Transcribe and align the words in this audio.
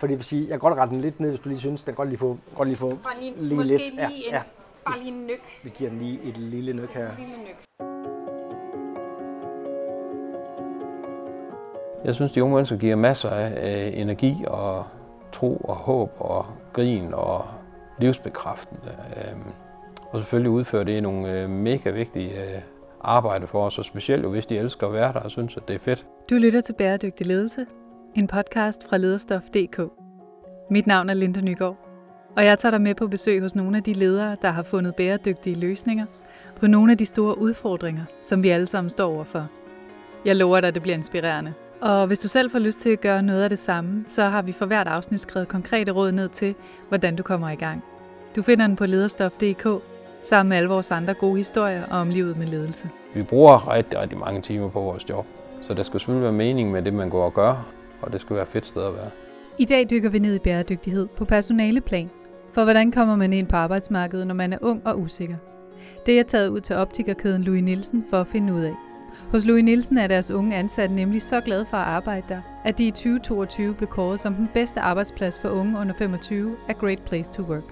Fordi 0.00 0.12
jeg 0.12 0.18
vil 0.18 0.24
sige, 0.24 0.42
jeg 0.42 0.50
kan 0.50 0.58
godt 0.58 0.78
rette 0.78 0.94
den 0.94 1.00
lidt 1.00 1.20
ned, 1.20 1.28
hvis 1.28 1.40
du 1.40 1.48
lige 1.48 1.58
synes, 1.58 1.84
den 1.84 1.94
godt 1.94 2.08
lige 2.08 2.18
få, 2.18 2.38
godt 2.54 2.68
lige 2.68 2.76
få 2.78 2.88
Bare 2.88 3.12
lige, 3.20 3.32
lige 3.40 3.54
måske 3.56 3.70
lidt. 3.72 3.82
lige, 3.94 4.00
Ja, 4.00 4.06
en, 4.08 4.32
ja. 4.32 4.42
bare 4.86 4.98
lige 4.98 5.12
en 5.12 5.26
nyk. 5.26 5.42
Vi 5.64 5.70
giver 5.78 5.90
den 5.90 5.98
lige 5.98 6.20
et 6.24 6.36
lille 6.36 6.72
nyk 6.72 6.90
her. 6.94 7.08
Lille 7.18 7.36
nyk. 7.36 7.56
Jeg 12.04 12.14
synes, 12.14 12.32
de 12.32 12.42
unge 12.42 12.54
mennesker 12.54 12.76
giver 12.76 12.96
masser 12.96 13.30
af 13.30 13.86
øh, 13.86 14.00
energi 14.00 14.36
og 14.46 14.84
tro 15.32 15.56
og 15.56 15.76
håb 15.76 16.10
og 16.18 16.46
grin 16.72 17.14
og 17.14 17.44
livsbekræftende. 17.98 18.92
Øh, 19.16 19.36
og 20.10 20.18
selvfølgelig 20.18 20.50
udfører 20.50 20.84
det 20.84 21.02
nogle 21.02 21.40
øh, 21.42 21.50
mega 21.50 21.90
vigtige 21.90 22.30
øh, 22.40 22.60
arbejde 23.00 23.46
for 23.46 23.66
os, 23.66 23.78
og 23.78 23.84
specielt 23.84 24.22
jo 24.24 24.30
hvis 24.30 24.46
de 24.46 24.58
elsker 24.58 24.86
at 24.86 24.92
være 24.92 25.12
der 25.12 25.20
og 25.20 25.30
synes, 25.30 25.56
at 25.56 25.62
det 25.68 25.74
er 25.74 25.78
fedt. 25.78 26.06
Du 26.30 26.34
lytter 26.34 26.60
til 26.60 26.72
Bæredygtig 26.72 27.26
Ledelse, 27.26 27.66
en 28.14 28.26
podcast 28.26 28.88
fra 28.88 28.96
lederstof.dk. 28.96 29.80
Mit 30.70 30.86
navn 30.86 31.10
er 31.10 31.14
Linda 31.14 31.40
Nygaard, 31.40 31.76
og 32.36 32.44
jeg 32.44 32.58
tager 32.58 32.70
dig 32.70 32.80
med 32.80 32.94
på 32.94 33.06
besøg 33.06 33.40
hos 33.40 33.56
nogle 33.56 33.76
af 33.76 33.82
de 33.82 33.92
ledere, 33.92 34.36
der 34.42 34.50
har 34.50 34.62
fundet 34.62 34.94
bæredygtige 34.94 35.56
løsninger 35.56 36.06
på 36.56 36.66
nogle 36.66 36.92
af 36.92 36.98
de 36.98 37.06
store 37.06 37.38
udfordringer, 37.38 38.04
som 38.20 38.42
vi 38.42 38.48
alle 38.48 38.66
sammen 38.66 38.90
står 38.90 39.14
overfor. 39.14 39.48
Jeg 40.24 40.36
lover 40.36 40.60
dig, 40.60 40.68
at 40.68 40.74
det 40.74 40.82
bliver 40.82 40.96
inspirerende. 40.96 41.52
Og 41.80 42.06
hvis 42.06 42.18
du 42.18 42.28
selv 42.28 42.50
får 42.50 42.58
lyst 42.58 42.80
til 42.80 42.90
at 42.90 43.00
gøre 43.00 43.22
noget 43.22 43.42
af 43.42 43.48
det 43.48 43.58
samme, 43.58 44.04
så 44.08 44.22
har 44.22 44.42
vi 44.42 44.52
for 44.52 44.66
hvert 44.66 44.86
afsnit 44.86 45.20
skrevet 45.20 45.48
konkrete 45.48 45.92
råd 45.92 46.12
ned 46.12 46.28
til, 46.28 46.54
hvordan 46.88 47.16
du 47.16 47.22
kommer 47.22 47.50
i 47.50 47.56
gang. 47.56 47.84
Du 48.36 48.42
finder 48.42 48.66
den 48.66 48.76
på 48.76 48.86
lederstof.dk, 48.86 49.82
sammen 50.22 50.48
med 50.48 50.56
alle 50.56 50.68
vores 50.68 50.90
andre 50.90 51.14
gode 51.14 51.36
historier 51.36 51.86
om 51.90 52.10
livet 52.10 52.36
med 52.36 52.46
ledelse. 52.46 52.88
Vi 53.14 53.22
bruger 53.22 53.72
rigtig, 53.72 53.98
rigtig 53.98 54.18
mange 54.18 54.40
timer 54.40 54.68
på 54.68 54.80
vores 54.80 55.08
job, 55.08 55.26
så 55.60 55.74
der 55.74 55.82
skal 55.82 56.00
selvfølgelig 56.00 56.24
være 56.24 56.32
mening 56.32 56.70
med 56.70 56.82
det, 56.82 56.94
man 56.94 57.10
går 57.10 57.24
og 57.24 57.34
gør, 57.34 57.72
og 58.02 58.12
det 58.12 58.20
skal 58.20 58.36
være 58.36 58.42
et 58.42 58.48
fedt 58.48 58.66
sted 58.66 58.82
at 58.82 58.94
være. 58.94 59.10
I 59.58 59.64
dag 59.64 59.86
dykker 59.90 60.10
vi 60.10 60.18
ned 60.18 60.34
i 60.34 60.38
bæredygtighed 60.38 61.06
på 61.06 61.24
personaleplan. 61.24 62.10
For 62.52 62.64
hvordan 62.64 62.92
kommer 62.92 63.16
man 63.16 63.32
ind 63.32 63.46
på 63.46 63.56
arbejdsmarkedet, 63.56 64.26
når 64.26 64.34
man 64.34 64.52
er 64.52 64.58
ung 64.62 64.86
og 64.86 65.00
usikker? 65.00 65.36
Det 66.06 66.12
er 66.12 66.16
jeg 66.16 66.26
taget 66.26 66.48
ud 66.48 66.60
til 66.60 66.76
optikerkæden 66.76 67.44
Louis 67.44 67.62
Nielsen 67.62 68.04
for 68.10 68.16
at 68.16 68.26
finde 68.26 68.54
ud 68.54 68.62
af. 68.62 68.74
Hos 69.32 69.44
Louis 69.44 69.64
Nielsen 69.64 69.98
er 69.98 70.06
deres 70.06 70.30
unge 70.30 70.56
ansatte 70.56 70.94
nemlig 70.94 71.22
så 71.22 71.40
glade 71.40 71.66
for 71.66 71.76
at 71.76 71.86
arbejde 71.86 72.26
der, 72.28 72.40
at 72.64 72.78
de 72.78 72.86
i 72.86 72.90
2022 72.90 73.74
blev 73.74 73.88
kåret 73.88 74.20
som 74.20 74.34
den 74.34 74.48
bedste 74.54 74.80
arbejdsplads 74.80 75.38
for 75.38 75.48
unge 75.48 75.78
under 75.78 75.94
25 75.94 76.56
af 76.68 76.78
Great 76.78 76.98
Place 77.06 77.32
to 77.32 77.42
Work. 77.42 77.62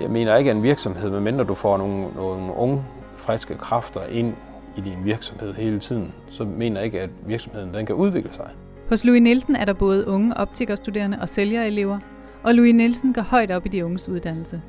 Jeg 0.00 0.10
mener 0.10 0.36
ikke, 0.36 0.50
at 0.50 0.56
en 0.56 0.62
virksomhed, 0.62 1.10
medmindre 1.10 1.44
du 1.44 1.54
får 1.54 1.76
nogle, 1.76 2.06
nogle 2.16 2.52
unge, 2.54 2.84
friske 3.16 3.54
kræfter 3.54 4.06
ind 4.06 4.34
i 4.76 4.80
din 4.80 5.04
virksomhed 5.04 5.54
hele 5.54 5.78
tiden, 5.78 6.14
så 6.30 6.44
mener 6.44 6.76
jeg 6.76 6.84
ikke, 6.84 7.00
at 7.00 7.10
virksomheden 7.26 7.74
den 7.74 7.86
kan 7.86 7.94
udvikle 7.94 8.32
sig. 8.32 8.50
Hos 8.92 9.04
Louis 9.04 9.22
Nielsen 9.22 9.56
er 9.56 9.64
der 9.64 9.72
både 9.72 10.08
unge 10.08 10.36
optikerstuderende 10.36 11.18
og 11.20 11.28
sælgerelever, 11.28 11.98
og 12.42 12.54
Louis 12.54 12.74
Nielsen 12.74 13.12
går 13.12 13.22
højt 13.22 13.50
op 13.50 13.66
i 13.66 13.68
de 13.68 13.84
unges 13.84 14.08
uddannelse. 14.08 14.62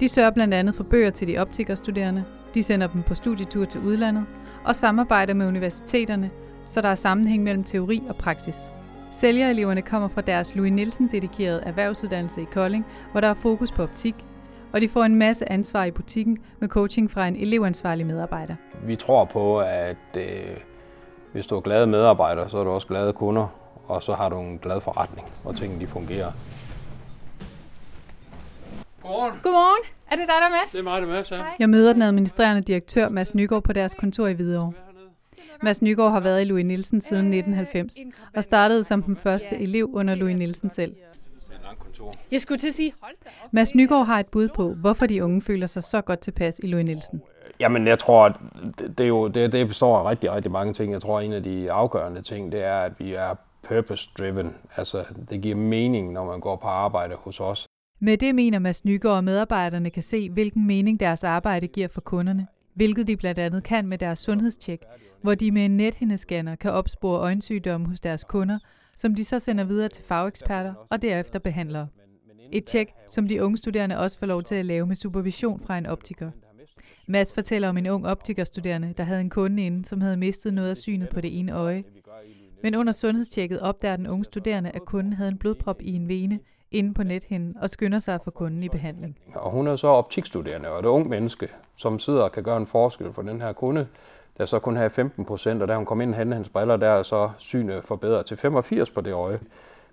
De 0.00 0.08
sørger 0.08 0.30
blandt 0.30 0.54
andet 0.54 0.74
for 0.74 0.84
bøger 0.84 1.10
til 1.10 1.28
de 1.28 1.38
optikerstuderende, 1.38 2.24
de 2.54 2.62
sender 2.62 2.86
dem 2.86 3.02
på 3.02 3.14
studietur 3.14 3.64
til 3.64 3.80
udlandet 3.80 4.24
og 4.64 4.74
samarbejder 4.74 5.34
med 5.34 5.46
universiteterne, 5.46 6.30
så 6.66 6.80
der 6.80 6.88
er 6.88 6.94
sammenhæng 6.94 7.42
mellem 7.42 7.64
teori 7.64 8.02
og 8.08 8.16
praksis. 8.16 8.56
Sælgereleverne 9.10 9.82
kommer 9.82 10.08
fra 10.08 10.20
deres 10.20 10.54
Louis 10.56 10.72
Nielsen-dedikerede 10.72 11.62
erhvervsuddannelse 11.66 12.42
i 12.42 12.46
Kolding, 12.52 12.86
hvor 13.12 13.20
der 13.20 13.28
er 13.28 13.34
fokus 13.34 13.72
på 13.72 13.82
optik, 13.82 14.14
og 14.72 14.80
de 14.80 14.88
får 14.88 15.04
en 15.04 15.14
masse 15.14 15.52
ansvar 15.52 15.84
i 15.84 15.90
butikken 15.90 16.38
med 16.60 16.68
coaching 16.68 17.10
fra 17.10 17.26
en 17.26 17.36
elevansvarlig 17.36 18.06
medarbejder. 18.06 18.54
Vi 18.86 18.96
tror 18.96 19.24
på, 19.24 19.60
at 19.60 20.16
øh, 20.16 20.22
hvis 21.32 21.46
du 21.46 21.56
er 21.56 21.60
glade 21.60 21.86
medarbejdere, 21.86 22.48
så 22.48 22.58
er 22.58 22.64
du 22.64 22.70
også 22.70 22.86
glade 22.86 23.12
kunder, 23.12 23.46
og 23.86 24.02
så 24.02 24.14
har 24.14 24.28
du 24.28 24.40
en 24.40 24.58
glad 24.58 24.80
forretning, 24.80 25.26
hvor 25.42 25.52
tingene 25.52 25.80
de 25.80 25.86
fungerer. 25.86 26.32
Godmorgen. 29.02 29.32
Godmorgen. 29.42 29.84
Er 30.10 30.16
det 30.16 30.26
dig, 30.28 30.34
der 30.40 30.46
er 30.46 30.50
Mads? 30.50 30.70
Det 30.70 30.78
er 30.78 30.82
mig, 30.82 31.02
der 31.02 31.08
er 31.08 31.12
Mads, 31.12 31.30
ja. 31.30 31.36
Hej. 31.36 31.56
Jeg 31.58 31.70
møder 31.70 31.92
den 31.92 32.02
administrerende 32.02 32.62
direktør 32.62 33.08
Mads 33.08 33.34
Nygaard 33.34 33.62
på 33.62 33.72
deres 33.72 33.94
kontor 33.94 34.26
i 34.26 34.32
Hvidovre. 34.32 34.72
Mads 35.62 35.82
Nygaard 35.82 36.12
har 36.12 36.20
været 36.20 36.42
i 36.42 36.44
Louis 36.44 36.64
Nielsen 36.64 37.00
siden 37.00 37.26
1990 37.26 37.94
og 38.36 38.44
startede 38.44 38.84
som 38.84 39.02
den 39.02 39.16
første 39.16 39.58
elev 39.58 39.90
under 39.94 40.14
Louis 40.14 40.36
Nielsen 40.36 40.70
selv. 40.70 40.94
Kontor. 41.78 42.12
Jeg 42.30 42.40
skulle 42.40 42.58
til 42.58 42.68
at 42.68 42.74
sige, 42.74 42.92
hold 43.00 43.14
da 43.24 43.28
op. 43.44 43.52
Mads 43.52 43.74
Nygaard 43.74 44.06
har 44.06 44.20
et 44.20 44.26
bud 44.32 44.48
på, 44.48 44.74
hvorfor 44.74 45.06
de 45.06 45.24
unge 45.24 45.42
føler 45.42 45.66
sig 45.66 45.84
så 45.84 46.00
godt 46.00 46.20
tilpas 46.20 46.60
i 46.62 46.66
Louis 46.66 46.84
Nielsen. 46.84 47.22
Jamen, 47.60 47.86
jeg 47.86 47.98
tror, 47.98 48.24
at 48.24 48.34
det, 48.98 49.04
er 49.04 49.08
jo, 49.08 49.28
det, 49.28 49.52
det 49.52 49.68
består 49.68 49.98
af 49.98 50.10
rigtig, 50.10 50.32
rigtig 50.32 50.52
mange 50.52 50.72
ting. 50.72 50.92
Jeg 50.92 51.00
tror, 51.00 51.18
at 51.18 51.24
en 51.24 51.32
af 51.32 51.42
de 51.42 51.72
afgørende 51.72 52.22
ting, 52.22 52.52
det 52.52 52.64
er, 52.64 52.76
at 52.76 52.92
vi 52.98 53.14
er 53.14 53.34
purpose-driven. 53.62 54.54
Altså, 54.76 55.04
det 55.30 55.42
giver 55.42 55.56
mening, 55.56 56.12
når 56.12 56.24
man 56.24 56.40
går 56.40 56.56
på 56.56 56.68
arbejde 56.68 57.14
hos 57.14 57.40
os. 57.40 57.66
Med 58.00 58.16
det 58.16 58.34
mener 58.34 58.58
Mads 58.58 58.84
Nygaard, 58.84 59.18
at 59.18 59.24
medarbejderne 59.24 59.90
kan 59.90 60.02
se, 60.02 60.30
hvilken 60.30 60.66
mening 60.66 61.00
deres 61.00 61.24
arbejde 61.24 61.66
giver 61.66 61.88
for 61.88 62.00
kunderne, 62.00 62.46
hvilket 62.74 63.06
de 63.06 63.16
blandt 63.16 63.38
andet 63.38 63.62
kan 63.62 63.86
med 63.86 63.98
deres 63.98 64.18
sundhedstjek, 64.18 64.82
hvor 65.22 65.34
de 65.34 65.50
med 65.50 65.64
en 65.64 65.76
nethindescanner 65.76 66.56
kan 66.56 66.72
opspore 66.72 67.20
øjensygdomme 67.20 67.86
hos 67.86 68.00
deres 68.00 68.24
kunder, 68.24 68.58
som 68.96 69.14
de 69.14 69.24
så 69.24 69.38
sender 69.38 69.64
videre 69.64 69.88
til 69.88 70.04
fageksperter 70.04 70.74
og 70.90 71.02
derefter 71.02 71.38
behandlere. 71.38 71.88
Et 72.52 72.64
tjek, 72.64 72.88
som 73.08 73.28
de 73.28 73.44
unge 73.44 73.56
studerende 73.56 73.98
også 73.98 74.18
får 74.18 74.26
lov 74.26 74.42
til 74.42 74.54
at 74.54 74.66
lave 74.66 74.86
med 74.86 74.96
supervision 74.96 75.60
fra 75.60 75.78
en 75.78 75.86
optiker. 75.86 76.30
Mads 77.12 77.34
fortæller 77.34 77.68
om 77.68 77.76
en 77.76 77.86
ung 77.86 78.06
optikerstuderende, 78.06 78.94
der 78.96 79.04
havde 79.04 79.20
en 79.20 79.30
kunde 79.30 79.66
inde, 79.66 79.84
som 79.84 80.00
havde 80.00 80.16
mistet 80.16 80.54
noget 80.54 80.70
af 80.70 80.76
synet 80.76 81.08
på 81.08 81.20
det 81.20 81.38
ene 81.38 81.52
øje. 81.52 81.84
Men 82.62 82.76
under 82.76 82.92
sundhedstjekket 82.92 83.60
opdager 83.60 83.96
den 83.96 84.06
unge 84.06 84.24
studerende, 84.24 84.70
at 84.70 84.84
kunden 84.84 85.12
havde 85.12 85.30
en 85.30 85.38
blodprop 85.38 85.82
i 85.82 85.94
en 85.94 86.08
vene 86.08 86.38
inde 86.70 86.94
på 86.94 87.02
nethinden 87.02 87.56
og 87.62 87.70
skynder 87.70 87.98
sig 87.98 88.14
at 88.14 88.20
få 88.24 88.30
kunden 88.30 88.62
i 88.62 88.68
behandling. 88.68 89.18
Og 89.34 89.50
hun 89.50 89.66
er 89.66 89.76
så 89.76 89.86
optikstuderende 89.86 90.68
og 90.68 90.78
et 90.78 90.84
ung 90.84 91.08
menneske, 91.08 91.48
som 91.76 91.98
sidder 91.98 92.22
og 92.22 92.32
kan 92.32 92.42
gøre 92.42 92.56
en 92.56 92.66
forskel 92.66 93.12
for 93.12 93.22
den 93.22 93.40
her 93.40 93.52
kunde, 93.52 93.86
der 94.38 94.44
så 94.44 94.58
kun 94.58 94.76
havde 94.76 94.90
15 94.90 95.24
procent, 95.24 95.62
og 95.62 95.68
da 95.68 95.76
hun 95.76 95.86
kom 95.86 96.00
ind 96.00 96.10
og 96.10 96.16
handlede 96.16 96.36
hans 96.36 96.48
briller, 96.48 96.76
der 96.76 96.88
er 96.88 97.02
så 97.02 97.30
synet 97.38 97.84
forbedret 97.84 98.26
til 98.26 98.36
85 98.36 98.90
på 98.90 99.00
det 99.00 99.12
øje. 99.12 99.40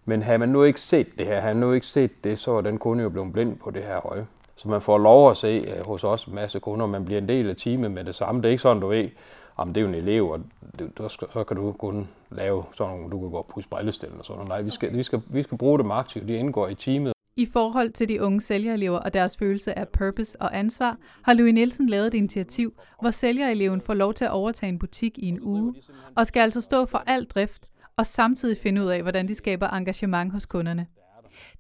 Men 0.06 0.24
havde 0.24 0.38
man 0.38 0.50
nu 0.50 0.64
ikke 0.64 0.82
set 0.82 1.08
det 1.18 1.26
her, 1.26 1.40
havde 1.40 1.56
man 1.56 1.68
nu 1.68 1.74
ikke 1.74 1.88
set 1.88 2.24
det, 2.24 2.40
så 2.40 2.52
var 2.52 2.62
den 2.62 2.78
kunde 2.78 3.04
jo 3.04 3.10
blevet 3.10 3.34
blind 3.34 3.58
på 3.58 3.72
det 3.72 3.84
her 3.84 4.06
øje. 4.06 4.28
Så 4.60 4.70
man 4.70 4.82
får 4.82 4.98
lov 4.98 5.32
at 5.32 5.38
se 5.38 5.48
øh, 5.48 5.86
hos 5.86 6.04
os 6.04 6.26
en 6.26 6.36
masse 6.36 6.60
kunder, 6.60 6.86
man 6.86 7.06
bliver 7.06 7.22
en 7.22 7.28
del 7.28 7.50
af 7.50 7.56
teamet 7.56 7.92
med 7.92 8.04
det 8.04 8.16
samme. 8.16 8.42
Det 8.42 8.48
er 8.48 8.52
ikke 8.52 8.62
sådan, 8.62 8.82
du 8.82 8.88
ved, 8.88 9.10
om 9.56 9.74
det 9.74 9.82
er 9.82 9.82
jo 9.82 9.88
en 9.88 9.96
elev, 9.96 10.30
og 10.30 10.40
du, 10.80 10.88
du 10.98 11.10
så 11.10 11.44
kan 11.48 11.58
du 11.58 11.72
kun 11.72 12.08
lave 12.32 12.64
sådan 12.74 12.94
nogle, 12.94 13.12
du 13.12 13.20
kan 13.20 13.30
gå 13.30 13.38
og 13.38 13.46
pusse 13.46 13.70
brillestellen 13.70 14.20
og 14.20 14.26
sådan 14.26 14.38
noget. 14.38 14.50
Nej, 14.50 14.62
vi 14.62 14.70
skal, 14.70 14.94
vi, 14.94 15.04
skal, 15.04 15.22
vi 15.28 15.44
skal 15.44 15.58
bruge 15.58 15.80
dem 15.80 15.92
aktivt, 15.92 16.28
de 16.28 16.34
indgår 16.34 16.68
i 16.68 16.76
teamet. 16.76 17.14
I 17.36 17.46
forhold 17.54 17.92
til 17.92 18.10
de 18.10 18.24
unge 18.24 18.42
sælgerelever 18.42 18.98
og 18.98 19.14
deres 19.14 19.38
følelse 19.38 19.80
af 19.80 19.88
purpose 19.88 20.42
og 20.42 20.58
ansvar, 20.58 20.98
har 21.24 21.34
Louis 21.34 21.54
Nielsen 21.54 21.90
lavet 21.90 22.08
et 22.08 22.14
initiativ, 22.14 22.74
hvor 23.02 23.12
sælgereleven 23.12 23.82
får 23.82 23.94
lov 23.94 24.14
til 24.14 24.26
at 24.26 24.32
overtage 24.32 24.70
en 24.70 24.80
butik 24.80 25.18
i 25.18 25.26
en 25.26 25.40
uge, 25.42 25.74
og 26.18 26.28
skal 26.28 26.42
altså 26.42 26.62
stå 26.62 26.86
for 26.86 27.04
al 27.08 27.26
drift, 27.26 27.70
og 27.98 28.06
samtidig 28.06 28.58
finde 28.58 28.82
ud 28.84 28.88
af, 28.88 29.02
hvordan 29.02 29.28
de 29.28 29.36
skaber 29.36 29.68
engagement 29.68 30.32
hos 30.32 30.46
kunderne. 30.46 30.88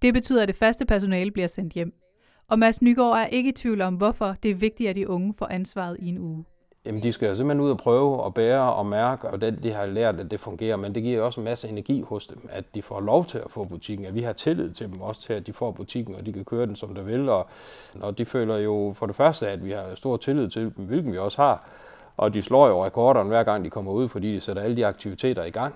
Det 0.02 0.14
betyder, 0.14 0.42
at 0.42 0.48
det 0.48 0.56
faste 0.56 0.86
personale 0.86 1.32
bliver 1.32 1.48
sendt 1.48 1.74
hjem. 1.74 1.94
Og 2.50 2.60
Mads 2.60 2.82
Nygaard 2.82 3.18
er 3.18 3.26
ikke 3.26 3.50
i 3.50 3.52
tvivl 3.52 3.82
om, 3.82 3.96
hvorfor 3.96 4.36
det 4.44 4.52
er 4.52 4.56
vigtigt, 4.56 4.90
at 4.90 4.96
de 4.96 5.10
unge 5.10 5.34
får 5.34 5.48
ansvaret 5.52 5.98
i 6.00 6.10
en 6.10 6.18
uge. 6.18 6.46
Jamen, 6.86 7.04
de 7.04 7.12
skal 7.12 7.30
jo 7.30 7.36
simpelthen 7.36 7.66
ud 7.66 7.70
og 7.70 7.78
prøve 7.78 8.24
og 8.24 8.34
bære 8.34 8.74
og 8.74 8.86
mærke, 8.86 9.28
og 9.30 9.42
det, 9.42 9.64
de 9.64 9.72
har 9.72 9.86
lært, 9.86 10.20
at 10.20 10.32
det 10.32 10.40
fungerer, 10.40 10.76
men 10.76 10.96
det 10.96 11.04
giver 11.04 11.22
også 11.22 11.40
en 11.42 11.46
masse 11.46 11.68
energi 11.68 12.02
hos 12.02 12.28
dem, 12.28 12.50
at 12.50 12.76
de 12.76 12.82
får 12.82 13.00
lov 13.02 13.26
til 13.26 13.38
at 13.38 13.52
få 13.52 13.64
butikken, 13.64 14.06
at 14.06 14.16
vi 14.16 14.22
har 14.22 14.34
tillid 14.34 14.72
til 14.72 14.88
dem 14.88 15.02
også 15.02 15.22
til, 15.22 15.34
at 15.34 15.48
de 15.48 15.54
får 15.54 15.72
butikken, 15.72 16.16
og 16.16 16.26
de 16.26 16.34
kan 16.34 16.46
køre 16.46 16.66
den, 16.66 16.76
som 16.76 16.96
de 16.96 17.06
vil, 17.06 17.30
og, 17.30 17.48
og 18.02 18.18
de 18.18 18.26
føler 18.26 18.58
jo 18.58 18.94
for 18.96 19.06
det 19.06 19.16
første, 19.16 19.48
at 19.48 19.66
vi 19.66 19.72
har 19.72 19.96
stor 19.96 20.18
tillid 20.18 20.50
til 20.50 20.62
dem, 20.62 20.86
hvilken 20.86 21.12
vi 21.12 21.18
også 21.18 21.42
har, 21.42 21.70
og 22.18 22.34
de 22.34 22.42
slår 22.42 22.68
jo 22.68 22.86
rekorderne 22.86 23.30
hver 23.30 23.44
gang, 23.44 23.66
de 23.66 23.70
kommer 23.70 23.92
ud, 23.92 24.10
fordi 24.10 24.34
de 24.34 24.40
sætter 24.40 24.62
alle 24.62 24.76
de 24.76 24.86
aktiviteter 24.86 25.44
i 25.44 25.50
gang. 25.50 25.76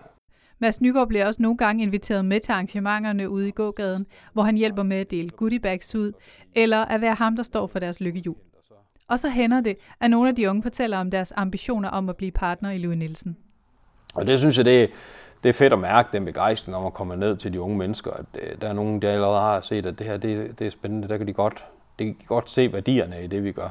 Mads 0.64 0.82
Nygaard 0.82 1.08
bliver 1.08 1.28
også 1.28 1.42
nogle 1.42 1.58
gange 1.58 1.84
inviteret 1.84 2.26
med 2.26 2.40
til 2.40 2.52
arrangementerne 2.52 3.30
ude 3.30 3.48
i 3.48 3.52
gågaden, 3.52 4.06
hvor 4.34 4.44
han 4.44 4.58
hjælper 4.58 4.84
med 4.84 4.98
at 4.98 5.12
dele 5.12 5.30
goodiebags 5.30 5.96
ud, 5.96 6.12
eller 6.56 6.86
at 6.86 7.02
være 7.02 7.14
ham, 7.14 7.36
der 7.36 7.44
står 7.44 7.68
for 7.68 7.80
deres 7.80 8.02
lykkehjul. 8.02 8.36
Og 9.08 9.20
så 9.20 9.30
hænder 9.30 9.62
det, 9.62 9.78
at 10.02 10.10
nogle 10.10 10.30
af 10.30 10.36
de 10.36 10.50
unge 10.50 10.64
fortæller 10.64 10.98
om 10.98 11.12
deres 11.12 11.34
ambitioner 11.36 11.90
om 11.90 12.10
at 12.10 12.18
blive 12.18 12.32
partner 12.32 12.72
i 12.72 12.78
Louis 12.78 12.98
Nielsen. 12.98 13.38
Og 14.16 14.28
det 14.28 14.40
synes 14.40 14.58
jeg, 14.58 14.66
det, 14.66 14.90
det 15.44 15.50
er 15.50 15.54
fedt 15.54 15.74
at 15.74 15.80
mærke 15.80 16.10
den 16.14 16.26
begejstring, 16.26 16.72
når 16.72 16.82
man 16.82 16.92
kommer 16.92 17.16
ned 17.16 17.38
til 17.38 17.54
de 17.54 17.62
unge 17.62 17.78
mennesker. 17.78 18.12
At 18.12 18.26
øh, 18.42 18.62
der 18.62 18.68
er 18.70 18.74
nogen, 18.74 19.02
der 19.02 19.12
allerede 19.12 19.40
har 19.40 19.62
set, 19.62 19.86
at 19.86 20.00
det 20.00 20.08
her 20.08 20.18
det, 20.18 20.60
det 20.60 20.68
er 20.68 20.72
spændende. 20.72 21.08
Der 21.08 21.18
kan 21.18 21.28
de 21.28 21.34
godt, 21.34 21.66
de 22.00 22.06
kan 22.06 22.16
godt 22.28 22.50
se 22.50 22.74
værdierne 22.74 23.24
i 23.24 23.28
det, 23.28 23.44
vi 23.44 23.52
gør. 23.52 23.70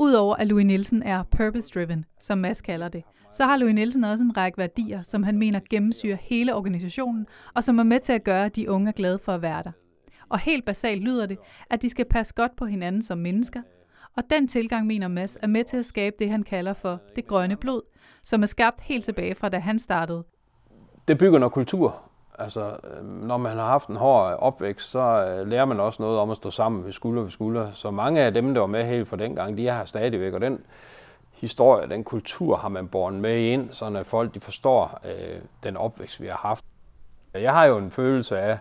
Udover 0.00 0.36
at 0.36 0.46
Louis 0.46 0.64
Nielsen 0.64 1.02
er 1.02 1.22
purpose-driven, 1.22 2.04
som 2.20 2.38
Mads 2.38 2.60
kalder 2.60 2.88
det, 2.88 3.02
så 3.32 3.44
har 3.44 3.56
Louis 3.56 3.74
Nielsen 3.74 4.04
også 4.04 4.24
en 4.24 4.36
række 4.36 4.58
værdier, 4.58 5.02
som 5.02 5.22
han 5.22 5.38
mener 5.38 5.60
gennemsyrer 5.70 6.16
hele 6.20 6.54
organisationen, 6.54 7.26
og 7.54 7.64
som 7.64 7.78
er 7.78 7.82
med 7.82 8.00
til 8.00 8.12
at 8.12 8.24
gøre, 8.24 8.44
at 8.44 8.56
de 8.56 8.70
unge 8.70 8.88
er 8.88 8.92
glade 8.92 9.18
for 9.22 9.32
at 9.32 9.42
være 9.42 9.62
der. 9.62 9.70
Og 10.28 10.38
helt 10.38 10.64
basalt 10.64 11.02
lyder 11.02 11.26
det, 11.26 11.38
at 11.70 11.82
de 11.82 11.90
skal 11.90 12.04
passe 12.04 12.34
godt 12.34 12.56
på 12.56 12.66
hinanden 12.66 13.02
som 13.02 13.18
mennesker, 13.18 13.62
og 14.16 14.22
den 14.30 14.48
tilgang, 14.48 14.86
mener 14.86 15.08
Mads, 15.08 15.38
er 15.42 15.46
med 15.46 15.64
til 15.64 15.76
at 15.76 15.84
skabe 15.84 16.16
det, 16.18 16.30
han 16.30 16.42
kalder 16.42 16.74
for 16.74 17.00
det 17.16 17.26
grønne 17.26 17.56
blod, 17.56 17.82
som 18.22 18.42
er 18.42 18.46
skabt 18.46 18.80
helt 18.80 19.04
tilbage 19.04 19.34
fra 19.34 19.48
da 19.48 19.58
han 19.58 19.78
startede. 19.78 20.24
Det 21.08 21.18
bygger 21.18 21.38
noget 21.38 21.52
kultur. 21.52 22.09
Altså, 22.40 22.76
øh, 22.84 23.06
når 23.06 23.36
man 23.36 23.56
har 23.56 23.66
haft 23.66 23.88
en 23.88 23.96
hård 23.96 24.36
opvækst, 24.38 24.90
så 24.90 25.00
øh, 25.00 25.46
lærer 25.48 25.64
man 25.64 25.80
også 25.80 26.02
noget 26.02 26.18
om 26.18 26.30
at 26.30 26.36
stå 26.36 26.50
sammen 26.50 26.84
ved 26.84 26.92
skulder 26.92 27.22
ved 27.22 27.30
skulder. 27.30 27.72
Så 27.72 27.90
mange 27.90 28.20
af 28.20 28.34
dem, 28.34 28.54
der 28.54 28.60
var 28.60 28.66
med 28.66 28.84
helt 28.84 29.08
fra 29.08 29.16
dengang, 29.16 29.56
de 29.56 29.68
er 29.68 29.74
her 29.74 29.84
stadigvæk, 29.84 30.32
og 30.32 30.40
den 30.40 30.60
historie, 31.32 31.88
den 31.88 32.04
kultur 32.04 32.56
har 32.56 32.68
man 32.68 32.88
båret 32.88 33.14
med 33.14 33.38
ind, 33.38 33.72
så 33.72 33.84
at 33.84 34.06
folk 34.06 34.34
de 34.34 34.40
forstår 34.40 35.00
øh, 35.04 35.40
den 35.62 35.76
opvækst, 35.76 36.20
vi 36.20 36.26
har 36.26 36.36
haft. 36.36 36.64
Jeg 37.34 37.52
har 37.52 37.64
jo 37.64 37.78
en 37.78 37.90
følelse 37.90 38.38
af, 38.38 38.58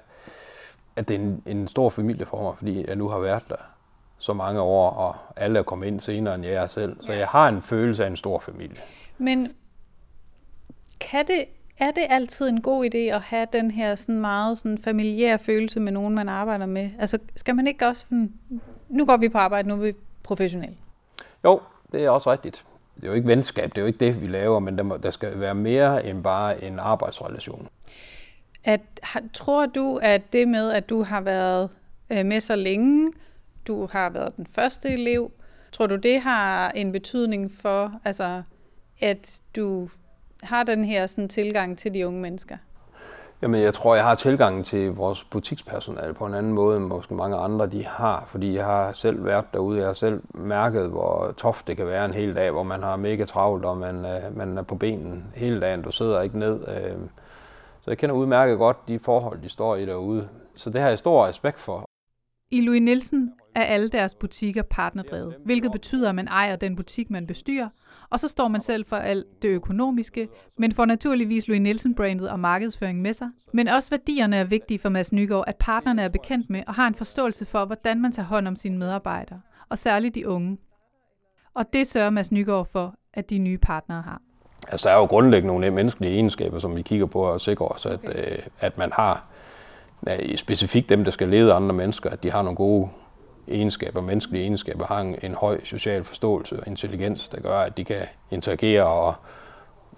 at 0.95 1.07
det 1.07 1.15
er 1.15 1.19
en, 1.19 1.43
en 1.45 1.67
stor 1.67 1.89
familie 1.89 2.25
for 2.25 2.43
mig, 2.43 2.57
fordi 2.57 2.87
jeg 2.87 2.95
nu 2.95 3.09
har 3.09 3.19
været 3.19 3.49
der 3.49 3.55
så 4.17 4.33
mange 4.33 4.61
år, 4.61 4.89
og 4.89 5.15
alle 5.35 5.59
er 5.59 5.63
kommet 5.63 5.87
ind 5.87 5.99
senere 5.99 6.35
end 6.35 6.45
jeg 6.45 6.69
selv. 6.69 6.97
Så 7.01 7.13
jeg 7.13 7.27
har 7.27 7.47
en 7.47 7.61
følelse 7.61 8.03
af 8.03 8.07
en 8.07 8.15
stor 8.15 8.39
familie. 8.39 8.81
Men 9.17 9.53
kan 10.99 11.27
det, 11.27 11.45
er 11.79 11.91
det 11.91 12.05
altid 12.09 12.49
en 12.49 12.61
god 12.61 12.85
idé 12.85 12.97
at 12.97 13.21
have 13.21 13.47
den 13.53 13.71
her 13.71 13.95
sådan 13.95 14.21
meget 14.21 14.57
sådan 14.57 14.77
familiær 14.77 15.37
følelse 15.37 15.79
med 15.79 15.91
nogen, 15.91 16.15
man 16.15 16.29
arbejder 16.29 16.65
med? 16.65 16.89
Altså 16.99 17.19
skal 17.35 17.55
man 17.55 17.67
ikke 17.67 17.87
også 17.87 18.01
sådan, 18.01 18.33
nu 18.89 19.05
går 19.05 19.17
vi 19.17 19.29
på 19.29 19.37
arbejde, 19.37 19.67
nu 19.67 19.73
er 19.73 19.79
vi 19.79 19.93
professionelle? 20.23 20.77
Jo, 21.43 21.61
det 21.91 22.05
er 22.05 22.09
også 22.09 22.31
rigtigt. 22.31 22.65
Det 22.95 23.03
er 23.03 23.07
jo 23.07 23.13
ikke 23.13 23.27
venskab, 23.27 23.69
det 23.69 23.77
er 23.77 23.81
jo 23.81 23.87
ikke 23.87 23.99
det, 23.99 24.21
vi 24.21 24.27
laver, 24.27 24.59
men 24.59 24.77
der, 24.77 24.83
må, 24.83 24.97
der 24.97 25.11
skal 25.11 25.39
være 25.39 25.55
mere 25.55 26.05
end 26.05 26.23
bare 26.23 26.63
en 26.63 26.79
arbejdsrelation. 26.79 27.67
At, 28.63 28.81
tror 29.33 29.65
du, 29.65 29.99
at 30.01 30.33
det 30.33 30.47
med, 30.47 30.71
at 30.71 30.89
du 30.89 31.03
har 31.03 31.21
været 31.21 31.69
øh, 32.09 32.25
med 32.25 32.39
så 32.39 32.55
længe, 32.55 33.07
du 33.67 33.87
har 33.91 34.09
været 34.09 34.37
den 34.37 34.45
første 34.45 34.89
elev, 34.89 35.31
tror 35.71 35.87
du, 35.87 35.95
det 35.95 36.19
har 36.19 36.69
en 36.69 36.91
betydning 36.91 37.51
for, 37.51 37.93
altså, 38.05 38.43
at 39.01 39.41
du 39.55 39.89
har 40.43 40.63
den 40.63 40.83
her 40.83 41.07
sådan, 41.07 41.29
tilgang 41.29 41.77
til 41.77 41.93
de 41.93 42.07
unge 42.07 42.21
mennesker? 42.21 42.57
Jamen, 43.41 43.61
jeg 43.61 43.73
tror, 43.73 43.95
jeg 43.95 44.03
har 44.03 44.15
tilgang 44.15 44.65
til 44.65 44.91
vores 44.91 45.23
butikspersonale 45.23 46.13
på 46.13 46.25
en 46.25 46.33
anden 46.33 46.53
måde, 46.53 46.77
end 46.77 46.85
måske 46.85 47.13
mange 47.13 47.37
andre 47.37 47.67
de 47.67 47.85
har. 47.85 48.23
Fordi 48.27 48.55
jeg 48.55 48.65
har 48.65 48.91
selv 48.91 49.25
været 49.25 49.45
derude, 49.53 49.77
jeg 49.77 49.87
har 49.87 49.93
selv 49.93 50.21
mærket, 50.33 50.89
hvor 50.89 51.33
toft 51.37 51.67
det 51.67 51.77
kan 51.77 51.87
være 51.87 52.05
en 52.05 52.13
hel 52.13 52.35
dag, 52.35 52.51
hvor 52.51 52.63
man 52.63 52.83
har 52.83 52.95
mega 52.95 53.25
travlt, 53.25 53.65
og 53.65 53.77
man, 53.77 54.05
øh, 54.05 54.37
man 54.37 54.57
er 54.57 54.61
på 54.61 54.75
benen 54.75 55.31
hele 55.35 55.59
dagen, 55.61 55.81
du 55.81 55.91
sidder 55.91 56.21
ikke 56.21 56.39
ned. 56.39 56.59
Øh. 56.67 56.97
Så 57.81 57.91
jeg 57.91 57.97
kender 57.97 58.15
udmærket 58.15 58.57
godt 58.57 58.77
de 58.87 58.99
forhold, 58.99 59.41
de 59.41 59.49
står 59.49 59.75
i 59.75 59.85
derude. 59.85 60.27
Så 60.55 60.69
det 60.69 60.81
har 60.81 60.89
jeg 60.89 60.97
stor 60.97 61.25
respekt 61.25 61.59
for. 61.59 61.88
I 62.51 62.61
Louis 62.61 62.81
Nielsen 62.81 63.31
er 63.55 63.61
alle 63.61 63.89
deres 63.89 64.15
butikker 64.15 64.61
partnerdrevet, 64.61 65.35
hvilket 65.45 65.71
betyder, 65.71 66.09
at 66.09 66.15
man 66.15 66.27
ejer 66.27 66.55
den 66.55 66.75
butik, 66.75 67.09
man 67.09 67.27
bestyrer, 67.27 67.69
og 68.09 68.19
så 68.19 68.27
står 68.27 68.47
man 68.47 68.61
selv 68.61 68.85
for 68.85 68.95
alt 68.95 69.25
det 69.41 69.49
økonomiske, 69.49 70.27
men 70.57 70.71
får 70.71 70.85
naturligvis 70.85 71.47
Louis 71.47 71.61
Nielsen-brandet 71.61 72.29
og 72.29 72.39
markedsføring 72.39 73.01
med 73.01 73.13
sig. 73.13 73.29
Men 73.53 73.67
også 73.67 73.89
værdierne 73.89 74.35
er 74.35 74.43
vigtige 74.43 74.79
for 74.79 74.89
Mads 74.89 75.13
Nygaard, 75.13 75.43
at 75.47 75.55
partnerne 75.55 76.01
er 76.01 76.09
bekendt 76.09 76.49
med 76.49 76.63
og 76.67 76.73
har 76.73 76.87
en 76.87 76.95
forståelse 76.95 77.45
for, 77.45 77.65
hvordan 77.65 78.01
man 78.01 78.11
tager 78.11 78.27
hånd 78.27 78.47
om 78.47 78.55
sine 78.55 78.77
medarbejdere, 78.77 79.41
og 79.69 79.77
særligt 79.77 80.15
de 80.15 80.27
unge. 80.27 80.57
Og 81.55 81.65
det 81.73 81.87
sørger 81.87 82.09
Mads 82.09 82.31
Nygaard 82.31 82.67
for, 82.71 82.95
at 83.13 83.29
de 83.29 83.37
nye 83.37 83.57
partnere 83.57 84.01
har. 84.01 84.21
Altså, 84.67 84.89
der 84.89 84.95
er 84.95 84.99
jo 84.99 85.05
grundlæggende 85.05 85.47
nogle 85.47 85.71
menneskelige 85.71 86.13
egenskaber, 86.13 86.59
som 86.59 86.75
vi 86.75 86.81
kigger 86.81 87.05
på 87.05 87.21
og 87.21 87.41
sikrer 87.41 87.67
os, 87.67 87.85
at, 87.85 87.99
okay. 88.03 88.31
øh, 88.31 88.39
at 88.59 88.77
man 88.77 88.91
har 88.93 89.29
specifikt 90.35 90.89
dem, 90.89 91.03
der 91.03 91.11
skal 91.11 91.27
lede 91.27 91.53
andre 91.53 91.75
mennesker, 91.75 92.09
at 92.09 92.23
de 92.23 92.31
har 92.31 92.41
nogle 92.41 92.55
gode 92.55 92.89
egenskaber, 93.47 94.01
menneskelige 94.01 94.43
egenskaber, 94.43 94.85
har 94.85 95.01
en, 95.01 95.15
en 95.23 95.33
høj 95.33 95.63
social 95.63 96.03
forståelse 96.03 96.59
og 96.59 96.67
intelligens, 96.67 97.27
der 97.27 97.41
gør, 97.41 97.59
at 97.59 97.77
de 97.77 97.83
kan 97.83 98.01
interagere 98.31 98.87
og 98.87 99.13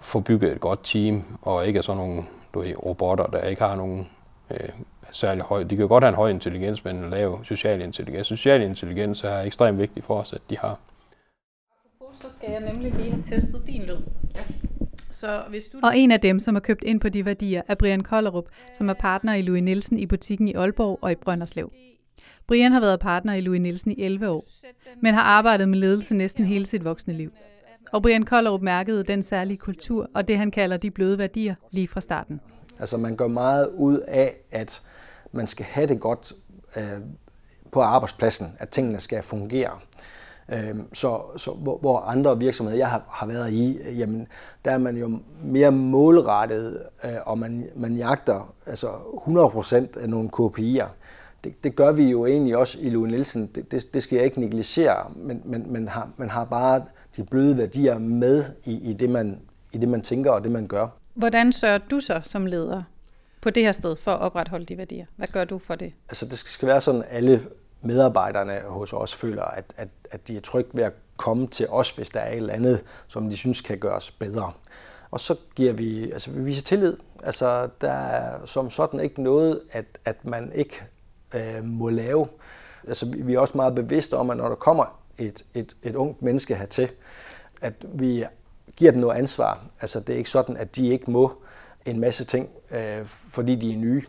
få 0.00 0.20
bygget 0.20 0.52
et 0.52 0.60
godt 0.60 0.80
team, 0.82 1.24
og 1.42 1.66
ikke 1.66 1.78
er 1.78 1.82
sådan 1.82 1.96
nogle 1.96 2.22
du 2.54 2.60
ved, 2.60 2.74
robotter, 2.84 3.26
der 3.26 3.40
ikke 3.40 3.62
har 3.62 3.76
nogen 3.76 4.08
øh, 4.50 4.68
særlig 5.10 5.44
høj. 5.44 5.62
De 5.62 5.76
kan 5.76 5.88
godt 5.88 6.04
have 6.04 6.08
en 6.08 6.14
høj 6.14 6.30
intelligens, 6.30 6.84
men 6.84 6.96
en 6.96 7.10
lav 7.10 7.44
social 7.44 7.80
intelligens. 7.80 8.26
Social 8.26 8.62
intelligens 8.62 9.24
er 9.24 9.38
ekstremt 9.38 9.78
vigtigt 9.78 10.06
for 10.06 10.20
os, 10.20 10.32
at 10.32 10.40
de 10.50 10.58
har. 10.58 10.78
Så 12.12 12.30
skal 12.30 12.50
jeg 12.50 12.60
nemlig 12.60 12.92
lige 12.92 13.10
have 13.10 13.22
testet 13.22 13.66
din 13.66 13.82
lyd. 13.82 14.00
Ja. 14.34 14.40
Så 15.22 15.44
hvis 15.48 15.64
du... 15.64 15.78
Og 15.82 15.98
en 15.98 16.10
af 16.10 16.20
dem, 16.20 16.40
som 16.40 16.54
har 16.54 16.60
købt 16.60 16.84
ind 16.84 17.00
på 17.00 17.08
de 17.08 17.24
værdier, 17.24 17.62
er 17.68 17.74
Brian 17.74 18.00
Kollerup, 18.00 18.44
som 18.72 18.88
er 18.88 18.94
partner 18.94 19.34
i 19.34 19.42
Louis 19.42 19.62
Nielsen 19.62 19.98
i 19.98 20.06
butikken 20.06 20.48
i 20.48 20.54
Aalborg 20.54 20.98
og 21.02 21.12
i 21.12 21.14
Brønderslev. 21.14 21.72
Brian 22.46 22.72
har 22.72 22.80
været 22.80 23.00
partner 23.00 23.34
i 23.34 23.40
Louis 23.40 23.60
Nielsen 23.60 23.90
i 23.90 24.02
11 24.02 24.28
år, 24.28 24.44
men 25.02 25.14
har 25.14 25.22
arbejdet 25.22 25.68
med 25.68 25.78
ledelse 25.78 26.14
næsten 26.14 26.44
hele 26.44 26.66
sit 26.66 26.84
voksne 26.84 27.14
liv. 27.14 27.32
Og 27.92 28.02
Brian 28.02 28.22
Kollerup 28.22 28.62
mærkede 28.62 29.04
den 29.04 29.22
særlige 29.22 29.58
kultur 29.58 30.10
og 30.14 30.28
det, 30.28 30.38
han 30.38 30.50
kalder 30.50 30.76
de 30.76 30.90
bløde 30.90 31.18
værdier 31.18 31.54
lige 31.70 31.88
fra 31.88 32.00
starten. 32.00 32.40
Altså 32.78 32.96
man 32.96 33.16
gør 33.16 33.26
meget 33.26 33.68
ud 33.68 33.98
af, 33.98 34.34
at 34.50 34.82
man 35.32 35.46
skal 35.46 35.66
have 35.66 35.86
det 35.86 36.00
godt 36.00 36.32
øh, 36.76 37.00
på 37.72 37.82
arbejdspladsen, 37.82 38.46
at 38.58 38.68
tingene 38.68 39.00
skal 39.00 39.22
fungere. 39.22 39.78
Øhm, 40.48 40.94
så, 40.94 41.20
så 41.36 41.50
hvor, 41.50 41.78
hvor 41.78 41.98
andre 41.98 42.38
virksomheder, 42.38 42.78
jeg 42.78 42.88
har, 42.88 43.02
har 43.08 43.26
været 43.26 43.52
i, 43.52 43.78
jamen, 43.98 44.26
der 44.64 44.70
er 44.70 44.78
man 44.78 44.96
jo 44.96 45.18
mere 45.44 45.70
målrettet, 45.70 46.82
øh, 47.04 47.10
og 47.26 47.38
man, 47.38 47.68
man 47.76 47.96
jagter 47.96 48.54
altså 48.66 48.86
100% 48.86 50.00
af 50.00 50.08
nogle 50.08 50.30
KPI'er. 50.36 50.88
Det, 51.44 51.64
det 51.64 51.76
gør 51.76 51.92
vi 51.92 52.10
jo 52.10 52.26
egentlig 52.26 52.56
også 52.56 52.78
i 52.80 52.90
Louis 52.90 53.10
Nielsen. 53.10 53.46
Det, 53.54 53.72
det, 53.72 53.94
det 53.94 54.02
skal 54.02 54.16
jeg 54.16 54.24
ikke 54.24 54.40
negligere, 54.40 55.10
men, 55.16 55.42
men 55.44 55.72
man, 55.72 55.88
har, 55.88 56.08
man 56.16 56.30
har 56.30 56.44
bare 56.44 56.84
de 57.16 57.24
bløde 57.24 57.58
værdier 57.58 57.98
med 57.98 58.44
i, 58.64 58.90
i, 58.90 58.92
det, 58.92 59.10
man, 59.10 59.40
i 59.72 59.78
det, 59.78 59.88
man 59.88 60.02
tænker 60.02 60.30
og 60.30 60.44
det, 60.44 60.52
man 60.52 60.66
gør. 60.66 60.86
Hvordan 61.14 61.52
sørger 61.52 61.78
du 61.78 62.00
så 62.00 62.20
som 62.22 62.46
leder 62.46 62.82
på 63.40 63.50
det 63.50 63.62
her 63.62 63.72
sted 63.72 63.96
for 63.96 64.10
at 64.10 64.20
opretholde 64.20 64.66
de 64.66 64.78
værdier? 64.78 65.06
Hvad 65.16 65.28
gør 65.28 65.44
du 65.44 65.58
for 65.58 65.74
det? 65.74 65.92
Altså 66.08 66.26
det 66.26 66.38
skal 66.38 66.68
være 66.68 66.80
sådan, 66.80 67.04
alle 67.10 67.40
medarbejderne 67.82 68.60
hos 68.66 68.92
os 68.92 69.14
føler, 69.14 69.44
at, 69.44 69.74
at, 69.76 69.88
at 70.10 70.28
de 70.28 70.36
er 70.36 70.40
trygge 70.40 70.70
ved 70.74 70.84
at 70.84 70.92
komme 71.16 71.46
til 71.46 71.68
os, 71.68 71.90
hvis 71.90 72.10
der 72.10 72.20
er 72.20 72.30
et 72.30 72.36
eller 72.36 72.54
andet, 72.54 72.84
som 73.08 73.30
de 73.30 73.36
synes 73.36 73.60
kan 73.60 73.78
gøres 73.78 74.10
bedre. 74.10 74.52
Og 75.10 75.20
så 75.20 75.36
giver 75.54 75.72
vi, 75.72 76.10
altså 76.10 76.30
vi 76.30 76.40
viser 76.44 76.64
tillid. 76.64 76.96
Altså 77.22 77.68
der 77.80 77.92
er 77.92 78.46
som 78.46 78.70
sådan 78.70 79.00
ikke 79.00 79.22
noget, 79.22 79.60
at, 79.72 79.84
at 80.04 80.24
man 80.24 80.52
ikke 80.54 80.82
øh, 81.34 81.64
må 81.64 81.88
lave. 81.88 82.28
Altså 82.88 83.06
vi 83.18 83.34
er 83.34 83.38
også 83.38 83.56
meget 83.56 83.74
bevidste 83.74 84.16
om, 84.16 84.30
at 84.30 84.36
når 84.36 84.48
der 84.48 84.54
kommer 84.54 85.00
et, 85.18 85.44
et, 85.54 85.76
et 85.82 85.94
ungt 85.94 86.22
menneske 86.22 86.54
hertil, 86.54 86.90
at 87.60 87.74
vi 87.92 88.24
giver 88.76 88.92
dem 88.92 89.00
noget 89.00 89.18
ansvar. 89.18 89.64
Altså 89.80 90.00
det 90.00 90.12
er 90.12 90.16
ikke 90.18 90.30
sådan, 90.30 90.56
at 90.56 90.76
de 90.76 90.88
ikke 90.88 91.10
må 91.10 91.42
en 91.86 92.00
masse 92.00 92.24
ting, 92.24 92.50
øh, 92.70 93.06
fordi 93.06 93.54
de 93.54 93.72
er 93.72 93.76
nye. 93.76 94.02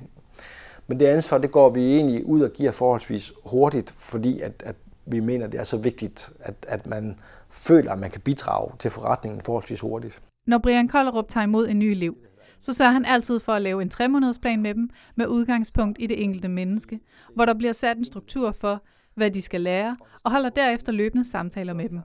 Men 0.88 1.00
det 1.00 1.06
ansvar, 1.06 1.38
det 1.38 1.52
går 1.52 1.70
vi 1.70 1.96
egentlig 1.96 2.26
ud 2.26 2.42
og 2.42 2.52
giver 2.54 2.72
forholdsvis 2.72 3.34
hurtigt, 3.46 3.96
fordi 3.98 4.40
at, 4.40 4.64
at 4.66 4.76
vi 5.06 5.20
mener, 5.20 5.48
det 5.48 5.60
er 5.60 5.64
så 5.64 5.78
vigtigt, 5.78 6.34
at, 6.40 6.66
at 6.68 6.88
man 6.88 7.20
føler, 7.50 7.92
at 7.92 8.00
man 8.00 8.10
kan 8.10 8.22
bidrage 8.22 8.72
til 8.80 8.92
forretningen 8.92 9.42
forholdsvis 9.42 9.80
hurtigt. 9.80 10.22
Når 10.48 10.58
Brian 10.58 10.88
Kollerup 10.88 11.28
tager 11.28 11.44
imod 11.44 11.68
en 11.68 11.80
ny 11.80 11.86
elev, 11.86 12.16
så 12.60 12.74
sørger 12.74 12.92
han 12.92 13.06
altid 13.06 13.40
for 13.40 13.54
at 13.54 13.62
lave 13.62 13.82
en 13.82 13.90
tre 13.90 14.08
med 14.08 14.74
dem, 14.74 14.90
med 15.16 15.28
udgangspunkt 15.28 15.98
i 16.02 16.08
det 16.08 16.24
enkelte 16.24 16.48
menneske, 16.48 17.00
hvor 17.36 17.46
der 17.46 17.54
bliver 17.54 17.74
sat 17.74 17.98
en 17.98 18.06
struktur 18.06 18.52
for, 18.52 18.84
hvad 19.16 19.32
de 19.32 19.42
skal 19.42 19.62
lære, 19.62 19.98
og 20.26 20.32
holder 20.32 20.50
derefter 20.50 20.92
løbende 20.92 21.30
samtaler 21.30 21.74
med 21.74 21.90
dem. 21.90 22.00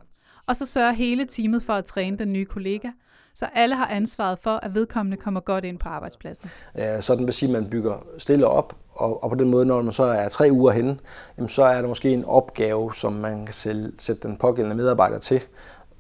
Og 0.49 0.57
så 0.57 0.67
sørger 0.67 0.93
hele 0.93 1.25
teamet 1.25 1.63
for 1.63 1.73
at 1.73 1.85
træne 1.85 2.19
den 2.19 2.33
nye 2.33 2.45
kollega, 2.45 2.89
så 3.39 3.47
alle 3.55 3.75
har 3.75 3.87
ansvaret 3.87 4.39
for, 4.39 4.51
at 4.63 4.75
vedkommende 4.75 5.17
kommer 5.17 5.41
godt 5.41 5.65
ind 5.65 5.79
på 5.79 5.89
arbejdspladsen. 5.89 6.51
Sådan 7.01 7.27
vil 7.27 7.35
sige, 7.35 7.57
at 7.57 7.63
man 7.63 7.71
bygger 7.71 8.05
stille 8.19 8.47
op, 8.47 8.77
og, 8.95 9.23
og 9.23 9.31
på 9.31 9.37
den 9.37 9.51
måde, 9.51 9.67
når 9.67 9.83
man 9.83 9.93
så 9.93 10.03
er 10.03 10.29
tre 10.29 10.49
uger 10.51 10.73
henne, 10.73 10.99
jamen 11.37 11.49
så 11.49 11.63
er 11.63 11.81
der 11.81 11.89
måske 11.89 12.11
en 12.13 12.25
opgave, 12.25 12.95
som 12.95 13.13
man 13.13 13.47
kan 13.47 13.55
sætte 13.99 14.29
den 14.29 14.37
pågældende 14.37 14.77
medarbejder 14.77 15.19
til, 15.19 15.43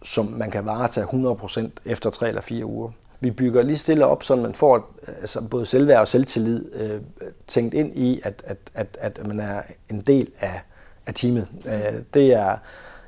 som 0.02 0.26
man 0.26 0.50
kan 0.50 0.66
varetage 0.66 1.07
100% 1.07 1.68
efter 1.85 2.11
tre 2.11 2.28
eller 2.28 2.40
fire 2.40 2.64
uger. 2.64 2.90
Vi 3.21 3.30
bygger 3.30 3.62
lige 3.62 3.78
stille 3.78 4.07
op, 4.07 4.23
så 4.23 4.37
man 4.37 4.54
får 4.54 4.95
altså 5.07 5.49
både 5.49 5.66
selvværd 5.66 6.00
og 6.00 6.09
selvtillid 6.09 6.75
øh, 6.75 7.00
tænkt 7.47 7.75
ind 7.75 7.97
i, 7.97 8.21
at, 8.25 8.42
at, 8.47 8.59
at, 8.75 8.99
at 9.00 9.26
man 9.26 9.40
er 9.40 9.62
en 9.90 10.00
del 10.00 10.30
af, 10.40 10.62
af 11.07 11.14
teamet. 11.14 11.49
Øh, 11.66 12.02
det 12.14 12.33
er 12.33 12.57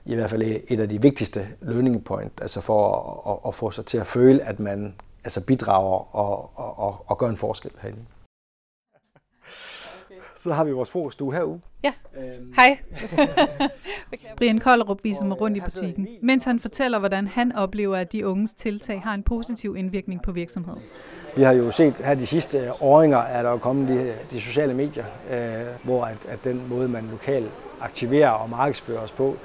i 0.04 0.14
hvert 0.14 0.30
fald 0.30 0.42
et 0.68 0.80
af 0.80 0.88
de 0.88 1.02
vigtigste 1.02 1.46
learning 1.60 2.04
point, 2.04 2.32
altså 2.40 2.60
for 2.60 2.94
at, 3.26 3.32
at, 3.32 3.48
at 3.48 3.54
få 3.54 3.70
sig 3.70 3.86
til 3.86 3.98
at 3.98 4.06
føle, 4.06 4.42
at 4.42 4.60
man 4.60 4.94
altså 5.24 5.46
bidrager 5.46 6.16
og, 6.16 6.50
og, 6.54 6.78
og, 6.78 7.04
og 7.06 7.18
gør 7.18 7.28
en 7.28 7.36
forskel 7.36 7.70
herinde. 7.82 8.04
Så 10.36 10.52
har 10.52 10.64
vi 10.64 10.72
vores 10.72 10.90
frokoststue 10.90 11.34
herude. 11.34 11.60
Ja, 11.84 11.92
øhm. 12.16 12.52
hej. 12.56 12.78
Brian 14.36 14.58
Kollerup 14.58 14.98
viser 15.02 15.24
mig 15.24 15.40
rundt 15.40 15.56
i 15.56 15.60
butikken, 15.60 16.08
mens 16.22 16.44
han 16.44 16.58
fortæller, 16.60 16.98
hvordan 16.98 17.26
han 17.26 17.52
oplever, 17.52 17.96
at 17.96 18.12
de 18.12 18.26
unges 18.26 18.54
tiltag 18.54 19.00
har 19.02 19.14
en 19.14 19.22
positiv 19.22 19.76
indvirkning 19.76 20.22
på 20.22 20.32
virksomheden. 20.32 20.82
Vi 21.36 21.42
har 21.42 21.52
jo 21.52 21.70
set 21.70 21.98
her 21.98 22.14
de 22.14 22.26
sidste 22.26 22.82
åringer, 22.82 23.18
at 23.18 23.44
der 23.44 23.50
er 23.50 23.58
kommet 23.58 23.88
de, 23.88 24.14
de 24.30 24.40
sociale 24.40 24.74
medier, 24.74 25.04
øh, 25.30 25.66
hvor 25.84 26.04
at, 26.04 26.26
at 26.28 26.44
den 26.44 26.68
måde, 26.68 26.88
man 26.88 27.08
lokalt 27.10 27.50
aktiverer 27.80 28.30
og 28.30 28.50
markedsfører 28.50 29.00
os 29.00 29.12
på, 29.12 29.36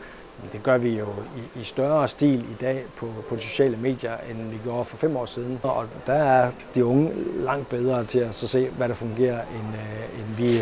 det 0.51 0.63
gør 0.63 0.77
vi 0.77 0.89
jo 0.99 1.07
i, 1.55 1.59
i 1.59 1.63
større 1.63 2.07
stil 2.07 2.39
i 2.39 2.55
dag 2.61 2.85
på, 2.95 3.07
på 3.29 3.35
de 3.35 3.41
sociale 3.41 3.77
medier, 3.77 4.13
end 4.29 4.49
vi 4.49 4.57
gjorde 4.63 4.85
for 4.85 4.97
fem 4.97 5.17
år 5.17 5.25
siden. 5.25 5.59
Og 5.63 5.85
der 6.07 6.13
er 6.13 6.51
de 6.75 6.85
unge 6.85 7.11
langt 7.35 7.69
bedre 7.69 8.05
til 8.05 8.19
at 8.19 8.35
så 8.35 8.47
se, 8.47 8.69
hvad 8.69 8.89
der 8.89 8.95
fungerer, 8.95 9.41
end, 9.41 9.75
øh, 9.75 10.19
end 10.19 10.37
vi, 10.37 10.57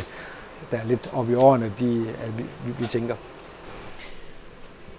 der 0.71 0.77
er 0.77 0.85
lidt 0.85 1.09
oppe 1.13 1.31
i 1.31 1.35
årene, 1.35 1.73
de, 1.79 2.05
at 2.23 2.37
vi, 2.37 2.43
vi, 2.43 2.73
vi 2.79 2.85
tænker. 2.85 3.15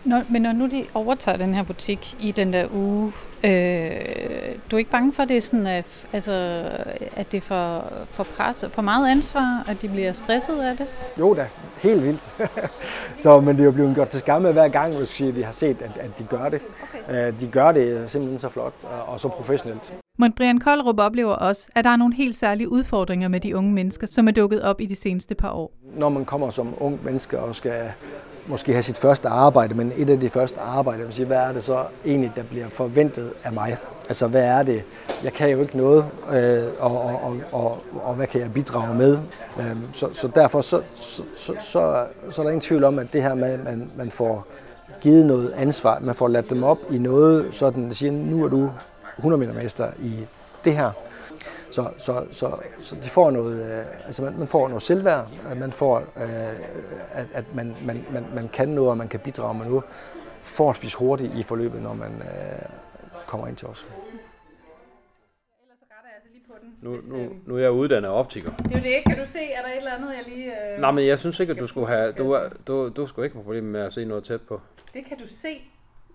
Når, 0.04 0.22
men 0.30 0.42
når 0.42 0.52
nu 0.52 0.66
de 0.66 0.84
overtager 0.94 1.38
den 1.38 1.54
her 1.54 1.62
butik 1.62 2.16
i 2.20 2.30
den 2.30 2.52
der 2.52 2.66
uge, 2.74 3.12
øh, 3.44 3.50
du 4.70 4.76
er 4.76 4.78
ikke 4.78 4.90
bange 4.90 5.12
for, 5.12 5.22
at 5.22 5.28
det 5.28 5.36
er, 5.36 5.40
sådan, 5.40 5.66
at, 5.66 6.06
altså, 6.12 6.32
at 7.16 7.32
det 7.32 7.36
er 7.36 7.40
for, 7.40 7.92
for, 8.06 8.24
pres, 8.24 8.64
for 8.70 8.82
meget 8.82 9.10
ansvar, 9.10 9.64
at 9.68 9.82
de 9.82 9.88
bliver 9.88 10.12
stresset 10.12 10.60
af 10.60 10.76
det? 10.76 10.86
Jo 11.18 11.34
da, 11.34 11.46
helt 11.82 12.02
vildt. 12.02 12.20
så, 13.22 13.40
men 13.40 13.56
det 13.56 13.60
er 13.60 13.64
jo 13.64 13.70
blevet 13.70 13.94
gjort 13.94 14.08
til 14.08 14.20
skamme 14.20 14.52
hver 14.52 14.68
gang, 14.68 14.96
hvis 14.96 15.20
vi 15.20 15.42
har 15.42 15.52
set, 15.52 15.82
at, 15.82 15.98
at 15.98 16.18
de 16.18 16.24
gør 16.24 16.48
det. 16.48 16.60
Okay. 17.04 17.28
Øh, 17.28 17.40
de 17.40 17.46
gør 17.46 17.72
det 17.72 18.10
simpelthen 18.10 18.38
så 18.38 18.48
flot 18.48 18.74
og, 18.82 19.12
og 19.12 19.20
så 19.20 19.28
professionelt. 19.28 19.94
Men 20.18 20.32
Brian 20.32 20.58
Koldrup 20.58 20.98
oplever 20.98 21.32
også, 21.32 21.70
at 21.74 21.84
der 21.84 21.90
er 21.90 21.96
nogle 21.96 22.14
helt 22.14 22.36
særlige 22.36 22.68
udfordringer 22.68 23.28
med 23.28 23.40
de 23.40 23.56
unge 23.56 23.72
mennesker, 23.72 24.06
som 24.06 24.28
er 24.28 24.32
dukket 24.32 24.62
op 24.62 24.80
i 24.80 24.86
de 24.86 24.96
seneste 24.96 25.34
par 25.34 25.50
år. 25.50 25.72
Når 25.96 26.08
man 26.08 26.24
kommer 26.24 26.50
som 26.50 26.74
ung 26.80 27.04
menneske 27.04 27.38
og 27.38 27.54
skal 27.54 27.92
måske 28.46 28.72
have 28.72 28.82
sit 28.82 28.98
første 28.98 29.28
arbejde, 29.28 29.74
men 29.74 29.92
et 29.96 30.10
af 30.10 30.20
de 30.20 30.30
første 30.30 30.60
arbejde, 30.60 30.98
jeg 30.98 31.06
vil 31.06 31.14
sige, 31.14 31.26
hvad 31.26 31.36
er 31.36 31.52
det 31.52 31.62
så 31.62 31.84
egentlig, 32.04 32.32
der 32.36 32.42
bliver 32.42 32.68
forventet 32.68 33.32
af 33.44 33.52
mig? 33.52 33.76
Altså, 34.08 34.26
hvad 34.26 34.42
er 34.42 34.62
det? 34.62 34.82
Jeg 35.24 35.32
kan 35.32 35.48
jo 35.48 35.60
ikke 35.60 35.76
noget, 35.76 36.06
øh, 36.32 36.62
og, 36.78 37.02
og, 37.02 37.20
og, 37.22 37.36
og, 37.52 37.82
og 38.02 38.14
hvad 38.14 38.26
kan 38.26 38.40
jeg 38.40 38.52
bidrage 38.52 38.94
med? 38.94 39.18
Øh, 39.60 39.76
så, 39.92 40.08
så 40.12 40.28
derfor 40.28 40.60
så, 40.60 40.82
så, 40.94 41.22
så, 41.34 41.52
så, 41.60 42.04
så 42.30 42.42
er 42.42 42.44
der 42.44 42.50
ingen 42.50 42.60
tvivl 42.60 42.84
om, 42.84 42.98
at 42.98 43.12
det 43.12 43.22
her 43.22 43.34
med, 43.34 43.52
at 43.52 43.64
man, 43.64 43.90
man 43.96 44.10
får 44.10 44.46
givet 45.00 45.26
noget 45.26 45.52
ansvar, 45.56 45.98
man 46.00 46.14
får 46.14 46.28
ladt 46.28 46.50
dem 46.50 46.64
op 46.64 46.78
i 46.90 46.98
noget, 46.98 47.54
sådan 47.54 47.86
at 47.86 47.96
siger, 47.96 48.12
nu 48.12 48.44
er 48.44 48.48
du 48.48 48.70
100 49.18 49.40
meter 49.40 49.62
mester 49.62 49.86
i 50.02 50.26
det 50.64 50.76
her. 50.76 50.90
Så, 51.74 51.92
så, 51.98 52.26
så, 52.30 52.56
så 52.78 52.96
de 52.96 53.08
får 53.08 53.30
noget, 53.30 53.78
øh, 53.78 54.06
altså 54.06 54.24
man, 54.24 54.38
man 54.38 54.46
får 54.46 54.68
noget 54.68 54.82
selvværd, 54.82 55.30
man 55.56 55.72
får, 55.72 55.98
øh, 55.98 56.54
at, 57.12 57.32
at 57.32 57.54
man, 57.54 57.76
man, 57.84 58.04
man, 58.10 58.24
man 58.34 58.48
kan 58.48 58.68
noget, 58.68 58.90
og 58.90 58.96
man 58.96 59.08
kan 59.08 59.20
bidrage 59.20 59.54
med 59.54 59.66
noget 59.66 59.84
forholdsvis 60.42 60.94
hurtigt 60.94 61.34
i 61.34 61.42
forløbet, 61.42 61.82
når 61.82 61.94
man 61.94 62.12
øh, 62.22 62.62
kommer 63.26 63.46
ind 63.46 63.56
til 63.56 63.68
os. 63.68 63.88
Nu, 66.82 66.96
nu, 67.12 67.28
nu 67.46 67.56
er 67.56 67.60
jeg 67.60 67.70
uddannet 67.70 68.10
optiker. 68.10 68.50
Det 68.56 68.72
er 68.72 68.78
jo 68.78 68.84
det. 68.84 69.04
Kan 69.06 69.18
du 69.18 69.24
se, 69.30 69.38
er 69.38 69.62
der 69.62 69.68
et 69.68 69.76
eller 69.76 69.90
andet, 69.96 70.08
jeg 70.08 70.24
lige... 70.34 70.74
Øh, 70.74 70.80
Nej, 70.80 70.90
men 70.90 71.06
jeg 71.06 71.18
synes 71.18 71.40
ikke, 71.40 71.52
at 71.52 71.58
du 71.58 71.66
skulle 71.66 71.88
have... 71.88 72.12
Du, 72.12 72.38
du, 72.66 72.88
du 72.88 73.06
skulle 73.06 73.26
ikke 73.26 73.36
have 73.36 73.44
problemer 73.44 73.68
med 73.68 73.80
at 73.80 73.92
se 73.92 74.04
noget 74.04 74.24
tæt 74.24 74.40
på. 74.40 74.60
Det 74.94 75.04
kan 75.06 75.18
du 75.18 75.26
se. 75.26 75.70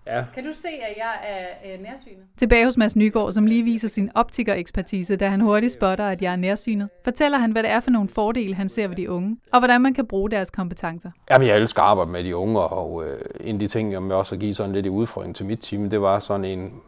Ja. 0.09 0.25
Kan 0.33 0.43
du 0.43 0.53
se, 0.53 0.67
at 0.67 0.97
jeg 0.97 1.13
er 1.23 1.73
øh, 1.73 1.83
nærsynet? 1.83 2.23
Tilbage 2.37 2.65
hos 2.65 2.77
Mads 2.77 2.95
Nygaard, 2.95 3.31
som 3.31 3.45
lige 3.45 3.63
viser 3.63 3.87
sin 3.87 4.11
optikerekspertise, 4.15 5.15
da 5.15 5.29
han 5.29 5.41
hurtigt 5.41 5.73
spotter, 5.73 6.07
at 6.07 6.21
jeg 6.21 6.31
er 6.31 6.35
nærsynet, 6.35 6.89
fortæller 7.03 7.37
han, 7.37 7.51
hvad 7.51 7.63
det 7.63 7.71
er 7.71 7.79
for 7.79 7.91
nogle 7.91 8.09
fordele, 8.09 8.55
han 8.55 8.69
ser 8.69 8.87
ved 8.87 8.95
de 8.95 9.09
unge, 9.09 9.37
og 9.53 9.59
hvordan 9.59 9.81
man 9.81 9.93
kan 9.93 10.07
bruge 10.07 10.31
deres 10.31 10.51
kompetencer. 10.51 11.11
Jamen, 11.29 11.47
jeg 11.47 11.57
elsker 11.57 11.81
at 11.81 11.87
arbejde 11.87 12.11
med 12.11 12.23
de 12.23 12.35
unge, 12.35 12.59
og 12.59 13.07
øh, 13.07 13.21
en 13.39 13.55
af 13.55 13.59
de 13.59 13.67
ting, 13.67 13.91
jeg 13.91 14.01
også 14.01 14.35
har 14.35 14.39
givet 14.39 14.55
sådan 14.57 14.73
lidt 14.73 14.85
i 14.85 14.89
udfordring 14.89 15.35
til 15.35 15.45
mit 15.45 15.59
team, 15.59 15.89
det 15.89 16.01
var 16.01 16.19
sådan 16.19 16.45
en, 16.45 16.81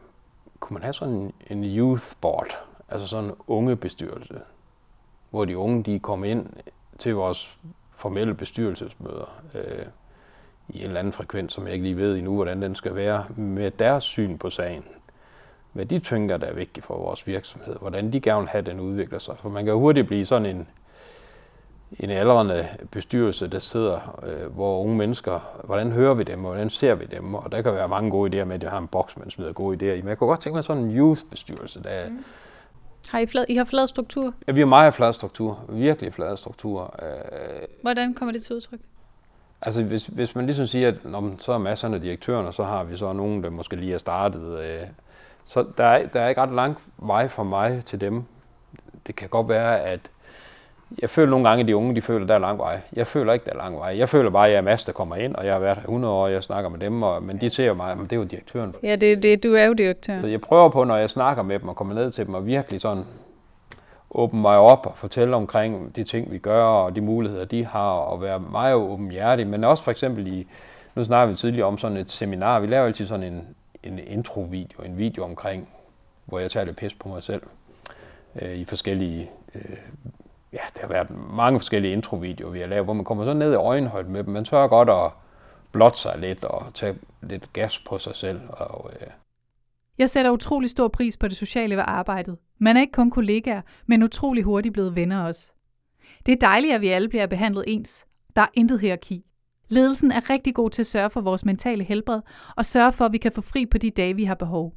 kunne 0.60 0.74
man 0.74 0.84
have 0.84 0.94
sådan 0.94 1.14
en, 1.14 1.34
en 1.50 1.64
youth 1.64 2.04
board, 2.22 2.58
altså 2.90 3.08
sådan 3.08 3.26
en 3.26 3.36
unge 3.48 3.76
bestyrelse, 3.76 4.36
hvor 5.30 5.46
de 5.46 5.58
unge, 5.58 5.84
de 5.84 6.00
kom 6.00 6.24
ind 6.24 6.46
til 7.00 7.16
vores 7.16 7.58
formelle 7.94 8.34
bestyrelsesmøder, 8.34 9.42
øh, 9.56 9.86
i 10.70 10.80
en 10.80 10.86
eller 10.86 11.00
anden 11.00 11.14
frekvens, 11.14 11.54
som 11.54 11.66
jeg 11.66 11.74
ikke 11.74 11.84
lige 11.84 11.98
ved 11.98 12.18
endnu, 12.18 12.36
hvordan 12.36 12.62
den 12.62 12.76
skal 12.76 12.96
være, 12.96 13.26
med 13.36 13.72
deres 13.72 14.04
syn 14.04 14.38
på 14.38 14.50
sagen. 14.50 14.84
Hvad 15.74 15.86
de 15.86 16.00
tænker, 16.00 16.38
der 16.38 16.48
er 16.48 16.54
vigtigt 16.54 16.86
for 16.86 16.98
vores 16.98 17.28
virksomhed. 17.28 17.76
Hvordan 17.80 18.14
de 18.14 18.22
gerne 18.22 18.40
vil 18.40 18.50
have, 18.50 18.62
den 18.62 18.80
udvikler 18.80 19.20
sig. 19.20 19.36
For 19.42 19.50
man 19.50 19.66
kan 19.66 19.74
hurtigt 19.74 20.08
blive 20.08 20.26
sådan 20.26 20.56
en, 20.56 20.68
en 22.00 22.10
aldrende 22.10 22.68
bestyrelse, 22.92 23.48
der 23.48 23.60
sidder, 23.60 24.20
øh, 24.28 24.54
hvor 24.54 24.84
unge 24.84 24.98
mennesker, 24.98 25.40
hvordan 25.64 25.92
hører 25.92 26.14
vi 26.14 26.24
dem, 26.24 26.46
og 26.46 26.52
hvordan 26.52 26.70
ser 26.70 26.96
vi 26.96 27.06
dem? 27.06 27.34
Og 27.34 27.52
der 27.52 27.62
kan 27.62 27.74
være 27.74 27.88
mange 27.88 28.12
gode 28.12 28.42
idéer 28.42 28.46
med, 28.46 28.56
at 28.56 28.64
jeg 28.64 28.72
har 28.72 28.78
en 28.78 28.88
boks, 28.88 29.18
man 29.18 29.30
smider 29.30 29.54
gode 29.54 29.78
idéer 29.78 29.98
i. 29.98 30.02
Men 30.02 30.10
jeg 30.10 30.18
kunne 30.18 30.28
godt 30.28 30.42
tænke 30.42 30.56
mig 30.56 30.64
sådan 30.64 30.84
en 30.84 30.98
youth-bestyrelse, 30.98 31.84
der 31.84 32.10
mm. 32.10 32.24
Har 33.10 33.20
I, 33.20 33.26
flad, 33.26 33.46
I 33.50 33.56
har 33.56 33.64
flad 33.64 33.88
struktur? 33.88 34.34
Ja, 34.48 34.52
vi 34.52 34.60
har 34.60 34.68
meget 34.68 34.94
flad 34.94 35.14
struktur. 35.14 35.66
Virkelig 35.70 36.14
flad 36.14 36.38
struktur. 36.38 36.96
Øh, 37.02 37.68
hvordan 37.82 38.14
kommer 38.14 38.34
det 38.34 38.44
til 38.44 38.56
udtryk? 38.56 38.80
Altså 39.62 39.84
hvis, 39.84 40.06
hvis 40.06 40.36
man 40.36 40.46
ligesom 40.46 40.66
siger, 40.66 40.88
at 40.88 41.06
når, 41.06 41.34
så 41.40 41.52
er 41.52 41.58
masserne 41.58 41.96
af 41.96 42.02
direktøren, 42.02 42.48
og 42.48 42.54
så 42.54 42.64
har 42.64 42.84
vi 42.84 42.98
så 42.98 43.14
nogen, 43.14 43.44
der 43.44 43.50
måske 43.50 43.76
lige 43.76 43.94
er 43.94 43.98
startet. 43.98 44.60
Øh, 44.60 44.88
så 45.46 45.66
der 45.78 45.84
er, 45.84 46.08
der 46.08 46.22
er 46.22 46.30
ikke 46.30 46.42
ret 46.42 46.54
lang 46.54 46.78
vej 46.98 47.28
for 47.28 47.44
mig 47.44 47.86
til 47.86 48.02
dem. 48.02 48.24
Det 49.08 49.16
kan 49.16 49.30
godt 49.30 49.50
være, 49.50 49.82
at 49.82 50.00
jeg 51.02 51.10
føler 51.10 51.30
nogle 51.30 51.50
gange, 51.50 51.62
at 51.62 51.68
de 51.68 51.76
unge 51.76 51.96
de 51.96 52.02
føler, 52.02 52.22
at 52.22 52.30
der 52.30 52.36
er 52.36 52.40
lang 52.40 52.60
vej. 52.60 52.82
Jeg 52.94 53.08
føler 53.08 53.34
ikke, 53.34 53.46
der 53.46 53.52
er 53.52 53.58
lang 53.58 53.78
vej. 53.78 53.98
Jeg 53.98 54.10
føler 54.10 54.30
bare, 54.30 54.46
at 54.46 54.52
jeg 54.52 54.58
er 54.58 54.62
Mads, 54.62 54.86
der 54.86 54.92
kommer 54.92 55.16
ind, 55.16 55.36
og 55.36 55.46
jeg 55.46 55.54
har 55.54 55.60
været 55.60 55.78
100 55.78 56.14
år, 56.14 56.24
og 56.24 56.32
jeg 56.32 56.44
snakker 56.44 56.70
med 56.70 56.80
dem, 56.80 57.04
og, 57.04 57.24
men 57.24 57.42
de 57.42 57.50
ser 57.50 57.74
mig, 57.74 57.98
men 57.98 58.06
det 58.06 58.14
er 58.14 58.18
jo 58.18 58.24
direktøren. 58.24 58.76
Ja, 58.84 58.96
det, 58.96 59.24
det, 59.24 59.44
du 59.44 59.54
er 59.54 59.66
jo 59.66 59.74
direktør. 59.74 60.22
Så 60.22 60.28
jeg 60.28 60.42
prøver 60.42 60.70
på, 60.70 60.84
når 60.84 60.96
jeg 60.96 61.10
snakker 61.10 61.44
med 61.44 61.60
dem 61.60 61.70
og 61.70 61.76
kommer 61.76 61.94
ned 61.94 62.12
til 62.12 62.26
dem, 62.26 62.34
og 62.34 62.46
virkelig 62.46 62.82
sådan 62.82 63.04
åbne 64.12 64.42
mig 64.42 64.58
op 64.58 64.86
og 64.86 64.98
fortælle 64.98 65.36
omkring 65.36 65.96
de 65.96 66.04
ting, 66.04 66.32
vi 66.32 66.38
gør, 66.38 66.64
og 66.64 66.96
de 66.96 67.02
muligheder, 67.02 67.46
de 67.46 67.66
har, 67.66 67.92
og 67.92 68.22
være 68.22 68.40
meget 68.40 68.76
åbenhjertig, 68.76 69.48
men 69.48 69.64
også 69.64 69.84
for 69.84 69.92
eksempel 69.92 70.28
i, 70.28 70.48
nu 70.96 71.04
snakker 71.04 71.32
vi 71.32 71.38
tidligere 71.38 71.68
om 71.68 71.78
sådan 71.78 71.98
et 71.98 72.10
seminar, 72.10 72.60
vi 72.60 72.68
laver 72.68 72.86
altid 72.86 73.06
sådan 73.06 73.34
en, 73.34 73.56
en 73.84 74.00
intro-video, 74.00 74.84
en 74.84 74.98
video 74.98 75.24
omkring, 75.24 75.70
hvor 76.26 76.40
jeg 76.40 76.52
tager 76.52 76.66
det 76.66 76.76
pis 76.76 76.94
på 76.94 77.10
mig 77.10 77.24
selv, 77.24 77.42
øh, 78.42 78.54
i 78.54 78.66
forskellige, 78.66 79.32
øh, 79.56 79.78
ja, 80.54 80.60
der 80.76 80.82
har 80.82 80.88
været 80.88 81.08
mange 81.34 81.60
forskellige 81.60 81.94
introvideoer, 81.94 82.52
vi 82.52 82.60
har 82.60 82.68
lavet, 82.68 82.86
hvor 82.86 82.94
man 82.94 83.06
kommer 83.06 83.26
så 83.26 83.34
ned 83.34 83.52
i 83.52 83.56
øjenhøjde 83.56 84.10
med 84.10 84.24
dem, 84.24 84.34
man 84.34 84.46
tør 84.46 84.68
godt 84.68 84.90
at 84.90 85.12
blotte 85.72 85.98
sig 85.98 86.20
lidt 86.20 86.44
og 86.44 86.66
tage 86.74 86.96
lidt 87.22 87.54
gas 87.54 87.80
på 87.80 87.98
sig 87.98 88.16
selv, 88.16 88.42
og 88.50 88.92
øh, 89.02 89.08
jeg 89.98 90.10
sætter 90.10 90.32
utrolig 90.32 90.70
stor 90.70 90.88
pris 90.88 91.18
på 91.18 91.28
det 91.28 91.38
sociale 91.38 91.76
ved 91.76 91.84
arbejdet. 91.88 92.38
Man 92.60 92.78
er 92.78 92.82
ikke 92.82 92.94
kun 92.94 93.12
kollegaer, 93.12 93.62
men 93.88 94.04
utrolig 94.04 94.44
hurtigt 94.44 94.74
blevet 94.74 94.96
venner 94.96 95.24
også. 95.24 95.52
Det 96.26 96.32
er 96.32 96.48
dejligt, 96.48 96.74
at 96.74 96.82
vi 96.82 96.88
alle 96.88 97.10
bliver 97.10 97.28
behandlet 97.28 97.64
ens. 97.68 98.06
Der 98.36 98.42
er 98.42 98.48
intet 98.54 98.80
hierarki. 98.80 99.26
Ledelsen 99.70 100.12
er 100.12 100.30
rigtig 100.30 100.56
god 100.56 100.70
til 100.70 100.82
at 100.82 100.88
sørge 100.88 101.10
for 101.10 101.22
vores 101.22 101.46
mentale 101.46 101.84
helbred 101.84 102.22
og 102.58 102.66
sørge 102.66 102.92
for, 102.92 103.06
at 103.06 103.12
vi 103.12 103.18
kan 103.18 103.32
få 103.32 103.42
fri 103.42 103.66
på 103.66 103.78
de 103.78 103.90
dage, 103.90 104.16
vi 104.16 104.24
har 104.24 104.36
behov. 104.36 104.74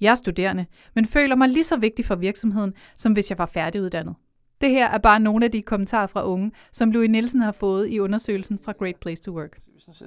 Jeg 0.00 0.10
er 0.10 0.14
studerende, 0.14 0.66
men 0.94 1.06
føler 1.06 1.36
mig 1.36 1.48
lige 1.48 1.64
så 1.64 1.76
vigtig 1.76 2.04
for 2.04 2.16
virksomheden, 2.16 2.72
som 2.94 3.12
hvis 3.12 3.30
jeg 3.30 3.38
var 3.38 3.46
færdiguddannet. 3.46 4.14
Det 4.60 4.70
her 4.70 4.88
er 4.88 4.98
bare 4.98 5.20
nogle 5.20 5.44
af 5.44 5.50
de 5.50 5.62
kommentarer 5.62 6.06
fra 6.06 6.24
unge, 6.24 6.52
som 6.72 6.90
Louis 6.90 7.10
Nielsen 7.10 7.40
har 7.40 7.52
fået 7.52 7.88
i 7.88 8.00
undersøgelsen 8.00 8.58
fra 8.64 8.72
Great 8.72 8.96
Place 8.96 9.22
to 9.22 9.32
Work. 9.32 9.58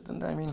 Den 0.08 0.22
der 0.22 0.36
min. 0.36 0.50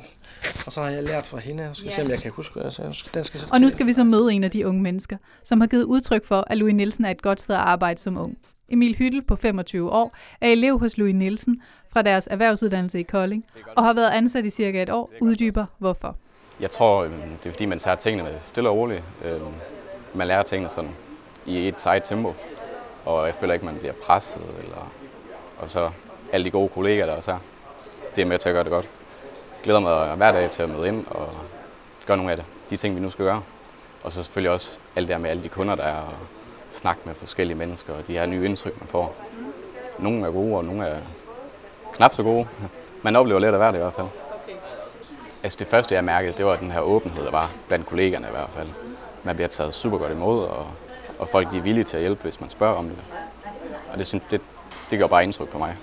Og 0.66 0.72
så 0.72 0.82
har 0.82 0.88
jeg 0.88 1.02
lært 1.02 1.26
fra 1.26 1.38
hende, 1.38 1.62
jeg 1.62 1.76
skal 1.76 1.86
yeah. 1.86 1.94
se, 1.94 2.02
om 2.02 2.10
jeg 2.10 2.18
kan 2.18 2.30
huske 2.30 2.58
det. 2.58 2.64
Altså, 2.64 3.10
den 3.14 3.24
skal 3.24 3.40
og 3.52 3.60
nu 3.60 3.70
skal 3.70 3.86
vi 3.86 3.92
så 3.92 4.04
møde 4.04 4.32
en 4.32 4.44
af 4.44 4.50
de 4.50 4.66
unge 4.66 4.82
mennesker, 4.82 5.16
som 5.44 5.60
har 5.60 5.68
givet 5.68 5.84
udtryk 5.84 6.24
for, 6.24 6.44
at 6.46 6.58
Louis 6.58 6.74
Nielsen 6.74 7.04
er 7.04 7.10
et 7.10 7.22
godt 7.22 7.40
sted 7.40 7.54
at 7.54 7.60
arbejde 7.60 8.00
som 8.00 8.18
ung. 8.18 8.38
Emil 8.68 8.96
Hyttel 8.96 9.24
på 9.24 9.36
25 9.36 9.90
år 9.90 10.16
er 10.40 10.48
elev 10.48 10.78
hos 10.78 10.98
Louis 10.98 11.14
Nielsen 11.14 11.62
fra 11.92 12.02
deres 12.02 12.28
erhvervsuddannelse 12.30 13.00
i 13.00 13.02
Kolding, 13.02 13.44
og 13.76 13.84
har 13.84 13.92
været 13.92 14.10
ansat 14.10 14.46
i 14.46 14.50
cirka 14.50 14.82
et 14.82 14.90
år, 14.90 15.10
uddyber 15.20 15.66
hvorfor. 15.78 16.16
Jeg 16.60 16.70
tror, 16.70 17.04
øhm, 17.04 17.14
det 17.14 17.46
er 17.46 17.50
fordi, 17.50 17.64
man 17.64 17.78
tager 17.78 17.94
tingene 17.94 18.30
stille 18.42 18.68
og 18.68 18.76
roligt. 18.76 19.02
Øhm, 19.24 19.44
man 20.14 20.26
lærer 20.26 20.42
tingene 20.42 20.68
sådan 20.68 20.90
i 21.46 21.68
et 21.68 21.86
eget 21.86 22.04
tempo 22.04 22.34
og 23.04 23.26
jeg 23.26 23.34
føler 23.34 23.54
ikke, 23.54 23.66
man 23.66 23.78
bliver 23.78 23.92
presset. 23.92 24.42
Eller, 24.62 24.90
og 25.58 25.70
så 25.70 25.90
alle 26.32 26.44
de 26.44 26.50
gode 26.50 26.68
kollegaer, 26.68 27.06
der 27.06 27.16
også 27.16 27.32
er, 27.32 27.38
det 28.16 28.22
er 28.22 28.26
med 28.26 28.38
til 28.38 28.48
at 28.48 28.52
gøre 28.52 28.64
det 28.64 28.72
godt. 28.72 28.84
Jeg 28.84 29.64
glæder 29.64 29.80
mig 29.80 30.14
hver 30.16 30.32
dag 30.32 30.50
til 30.50 30.62
at 30.62 30.68
møde 30.68 30.88
ind 30.88 31.06
og 31.06 31.28
gøre 32.06 32.16
nogle 32.16 32.32
af 32.32 32.36
det, 32.36 32.46
de 32.70 32.76
ting, 32.76 32.96
vi 32.96 33.00
nu 33.00 33.10
skal 33.10 33.24
gøre. 33.24 33.42
Og 34.02 34.12
så 34.12 34.22
selvfølgelig 34.22 34.50
også 34.50 34.78
alt 34.96 35.08
det 35.08 35.14
der 35.14 35.18
med 35.18 35.30
alle 35.30 35.42
de 35.42 35.48
kunder, 35.48 35.74
der 35.74 35.82
er, 35.82 36.00
og 36.00 36.14
snakke 36.70 37.00
med 37.04 37.14
forskellige 37.14 37.56
mennesker, 37.56 37.94
og 37.94 38.06
de 38.06 38.12
her 38.12 38.26
nye 38.26 38.44
indtryk, 38.44 38.80
man 38.80 38.88
får. 38.88 39.16
Nogle 39.98 40.26
er 40.26 40.30
gode, 40.30 40.56
og 40.56 40.64
nogle 40.64 40.86
er 40.86 40.98
knap 41.92 42.14
så 42.14 42.22
gode. 42.22 42.48
Man 43.02 43.16
oplever 43.16 43.40
lidt 43.40 43.52
af 43.52 43.58
hvert 43.58 43.74
i 43.74 43.78
hvert 43.78 43.92
fald. 43.92 44.06
Okay. 44.06 44.56
Altså 45.42 45.58
det 45.58 45.66
første, 45.66 45.94
jeg 45.94 46.04
mærkede, 46.04 46.36
det 46.36 46.46
var 46.46 46.56
den 46.56 46.70
her 46.70 46.80
åbenhed, 46.80 47.24
der 47.24 47.30
var 47.30 47.50
blandt 47.68 47.86
kollegerne 47.86 48.26
i 48.28 48.30
hvert 48.30 48.50
fald. 48.50 48.68
Man 49.22 49.34
bliver 49.34 49.48
taget 49.48 49.74
super 49.74 49.98
godt 49.98 50.12
imod, 50.12 50.44
og 50.44 50.66
og 51.18 51.28
folk 51.28 51.52
de 51.52 51.56
er 51.56 51.62
villige 51.62 51.84
til 51.84 51.96
at 51.96 52.02
hjælpe, 52.02 52.22
hvis 52.22 52.40
man 52.40 52.50
spørger 52.50 52.74
om 52.74 52.88
det. 52.88 52.98
Og 53.92 53.98
det, 53.98 54.06
synes, 54.06 54.24
det, 54.30 54.40
det 54.90 54.98
gør 54.98 55.06
bare 55.06 55.24
indtryk 55.24 55.48
på 55.48 55.58
mig. 55.58 55.76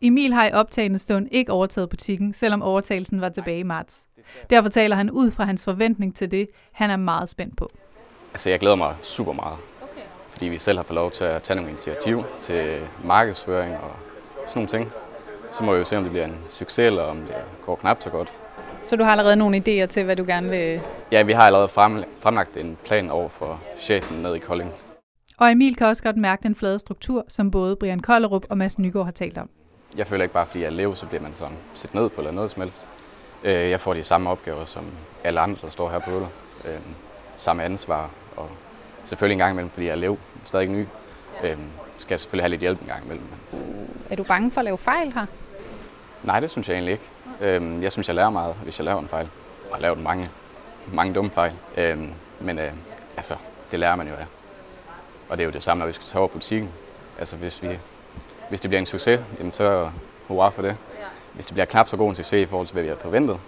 Emil 0.00 0.32
har 0.32 0.46
i 0.46 0.52
optagende 0.52 0.98
stund 0.98 1.28
ikke 1.30 1.52
overtaget 1.52 1.88
butikken, 1.88 2.32
selvom 2.34 2.62
overtagelsen 2.62 3.20
var 3.20 3.28
tilbage 3.28 3.58
i 3.58 3.62
marts. 3.62 4.06
Derfor 4.50 4.68
taler 4.68 4.96
han 4.96 5.10
ud 5.10 5.30
fra 5.30 5.44
hans 5.44 5.64
forventning 5.64 6.16
til 6.16 6.30
det, 6.30 6.48
han 6.72 6.90
er 6.90 6.96
meget 6.96 7.28
spændt 7.28 7.56
på. 7.56 7.68
Altså, 8.32 8.50
jeg 8.50 8.58
glæder 8.58 8.76
mig 8.76 8.94
super 9.02 9.32
meget, 9.32 9.58
fordi 10.28 10.46
vi 10.46 10.58
selv 10.58 10.78
har 10.78 10.84
fået 10.84 10.94
lov 10.94 11.10
til 11.10 11.24
at 11.24 11.42
tage 11.42 11.54
nogle 11.54 11.70
initiativ 11.70 12.24
til 12.40 12.88
markedsføring 13.04 13.74
og 13.74 13.90
sådan 14.46 14.50
nogle 14.54 14.68
ting. 14.68 14.92
Så 15.50 15.64
må 15.64 15.72
vi 15.72 15.78
jo 15.78 15.84
se, 15.84 15.96
om 15.96 16.02
det 16.02 16.12
bliver 16.12 16.24
en 16.24 16.38
succes, 16.48 16.78
eller 16.86 17.02
om 17.02 17.20
det 17.20 17.34
går 17.66 17.76
knap 17.76 18.02
så 18.02 18.10
godt. 18.10 18.32
Så 18.86 18.96
du 18.96 19.04
har 19.04 19.10
allerede 19.10 19.36
nogle 19.36 19.56
idéer 19.56 19.86
til, 19.86 20.04
hvad 20.04 20.16
du 20.16 20.24
gerne 20.24 20.50
vil... 20.50 20.80
Ja, 21.12 21.22
vi 21.22 21.32
har 21.32 21.42
allerede 21.42 21.68
frem, 21.68 22.04
fremlagt 22.18 22.56
en 22.56 22.76
plan 22.84 23.10
over 23.10 23.28
for 23.28 23.60
chefen 23.78 24.22
ned 24.22 24.34
i 24.34 24.38
Kolding. 24.38 24.72
Og 25.38 25.50
Emil 25.50 25.76
kan 25.76 25.86
også 25.86 26.02
godt 26.02 26.16
mærke 26.16 26.42
den 26.42 26.54
flade 26.54 26.78
struktur, 26.78 27.24
som 27.28 27.50
både 27.50 27.76
Brian 27.76 28.00
Kollerup 28.00 28.44
og 28.50 28.58
Mads 28.58 28.78
Nygaard 28.78 29.04
har 29.04 29.12
talt 29.12 29.38
om. 29.38 29.48
Jeg 29.98 30.06
føler 30.06 30.22
ikke 30.24 30.32
bare, 30.34 30.46
fordi 30.46 30.58
jeg 30.58 30.66
er 30.66 30.70
elev, 30.70 30.94
så 30.94 31.06
bliver 31.06 31.22
man 31.22 31.34
sådan 31.34 31.56
set 31.74 31.94
ned 31.94 32.08
på 32.08 32.20
eller 32.20 32.32
noget 32.32 32.50
som 32.50 32.62
helst. 32.62 32.88
Øh, 33.44 33.52
Jeg 33.52 33.80
får 33.80 33.94
de 33.94 34.02
samme 34.02 34.30
opgaver 34.30 34.64
som 34.64 34.84
alle 35.24 35.40
andre, 35.40 35.58
der 35.62 35.70
står 35.70 35.90
her 35.90 35.98
på 35.98 36.10
ølet. 36.10 36.28
Øh, 36.64 36.80
Samme 37.36 37.62
ansvar, 37.64 38.10
og 38.36 38.48
selvfølgelig 39.04 39.34
en 39.34 39.38
gang 39.38 39.52
imellem, 39.52 39.70
fordi 39.70 39.86
jeg 39.86 39.92
er 39.92 39.96
elev, 39.96 40.18
stadig 40.44 40.68
ny, 40.68 40.86
øh, 41.44 41.56
skal 41.96 42.14
jeg 42.14 42.20
selvfølgelig 42.20 42.42
have 42.44 42.50
lidt 42.50 42.60
hjælp 42.60 42.80
en 42.80 42.86
gang 42.86 43.04
imellem. 43.04 43.26
Er 44.10 44.16
du 44.16 44.22
bange 44.22 44.50
for 44.50 44.60
at 44.60 44.64
lave 44.64 44.78
fejl 44.78 45.12
her? 45.12 45.26
Nej, 46.26 46.40
det 46.40 46.50
synes 46.50 46.68
jeg 46.68 46.74
egentlig 46.74 46.92
ikke. 46.92 47.04
Øh, 47.40 47.82
Jeg 47.82 47.92
synes, 47.92 48.08
jeg 48.08 48.14
lærer 48.14 48.30
meget, 48.30 48.54
hvis 48.62 48.78
jeg 48.78 48.84
laver 48.84 49.00
en 49.00 49.08
fejl. 49.08 49.28
Og 49.70 49.76
har 49.76 49.82
lavet 49.82 49.98
mange, 50.02 50.30
mange 50.92 51.14
dumme 51.14 51.30
fejl. 51.30 51.52
Øh, 51.76 51.98
Men 52.40 52.58
øh, 52.58 52.72
altså, 53.16 53.34
det 53.70 53.80
lærer 53.80 53.96
man 53.96 54.08
jo 54.08 54.12
af. 54.14 54.26
Og 55.28 55.36
det 55.36 55.42
er 55.42 55.46
jo 55.46 55.52
det 55.52 55.62
samme, 55.62 55.78
når 55.80 55.86
vi 55.86 55.92
skal 55.92 56.04
tage 56.06 56.20
over 56.20 56.28
butikken. 56.28 56.70
Altså, 57.18 57.36
hvis, 57.36 57.62
vi, 57.62 57.68
hvis 58.48 58.60
det 58.60 58.70
bliver 58.70 58.78
en 58.80 58.86
succes, 58.86 59.20
jamen, 59.38 59.52
så 59.52 59.90
hurra 60.28 60.48
for 60.48 60.62
det. 60.62 60.76
Hvis 61.34 61.46
det 61.46 61.54
bliver 61.54 61.66
knap 61.66 61.88
så 61.88 61.96
god 61.96 62.08
en 62.08 62.14
succes 62.14 62.42
i 62.42 62.46
forhold 62.46 62.66
til, 62.66 62.72
hvad 62.72 62.82
vi 62.82 62.88
har 62.88 62.96
forventet, 62.96 63.38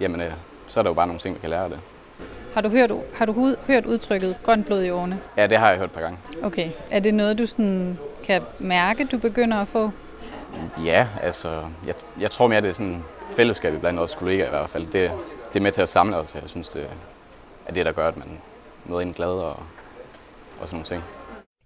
jamen, 0.00 0.20
øh, 0.20 0.32
så 0.66 0.80
er 0.80 0.82
der 0.82 0.90
jo 0.90 0.94
bare 0.94 1.06
nogle 1.06 1.20
ting, 1.20 1.34
vi 1.34 1.40
kan 1.40 1.50
lære 1.50 1.64
af 1.64 1.70
det. 1.70 1.78
Har 2.54 2.60
du 2.60 2.68
hørt, 2.68 2.90
har 3.14 3.24
du 3.26 3.56
hørt 3.66 3.86
udtrykket 3.86 4.36
grønt 4.42 4.66
blod 4.66 4.82
i 4.82 4.90
årene? 4.90 5.18
Ja, 5.36 5.46
det 5.46 5.58
har 5.58 5.68
jeg 5.68 5.78
hørt 5.78 5.88
et 5.88 5.92
par 5.94 6.00
gange. 6.00 6.18
Okay. 6.42 6.70
Er 6.90 7.00
det 7.00 7.14
noget, 7.14 7.38
du 7.38 7.46
sådan 7.46 7.98
kan 8.24 8.42
mærke, 8.58 9.04
du 9.04 9.18
begynder 9.18 9.56
at 9.56 9.68
få? 9.68 9.90
Ja, 10.84 11.08
altså, 11.22 11.64
jeg, 11.86 11.94
jeg 12.20 12.30
tror 12.30 12.46
mere, 12.46 12.60
det 12.60 12.68
er 12.68 12.72
sådan 12.72 13.04
fællesskab 13.36 13.80
blandt 13.80 14.00
os 14.00 14.14
kollegaer 14.14 14.46
i 14.46 14.50
hvert 14.50 14.70
fald. 14.70 14.86
Det, 14.86 15.12
det 15.48 15.56
er 15.56 15.60
med 15.60 15.72
til 15.72 15.82
at 15.82 15.88
samle 15.88 16.16
os. 16.16 16.34
Jeg 16.34 16.42
synes, 16.46 16.68
det 16.68 16.88
er 17.66 17.72
det, 17.72 17.86
der 17.86 17.92
gør, 17.92 18.08
at 18.08 18.16
man 18.16 18.28
møder 18.86 19.00
ind 19.00 19.14
glad 19.14 19.28
og, 19.28 19.56
og 20.60 20.68
sådan 20.68 20.72
nogle 20.72 20.84
ting. 20.84 21.02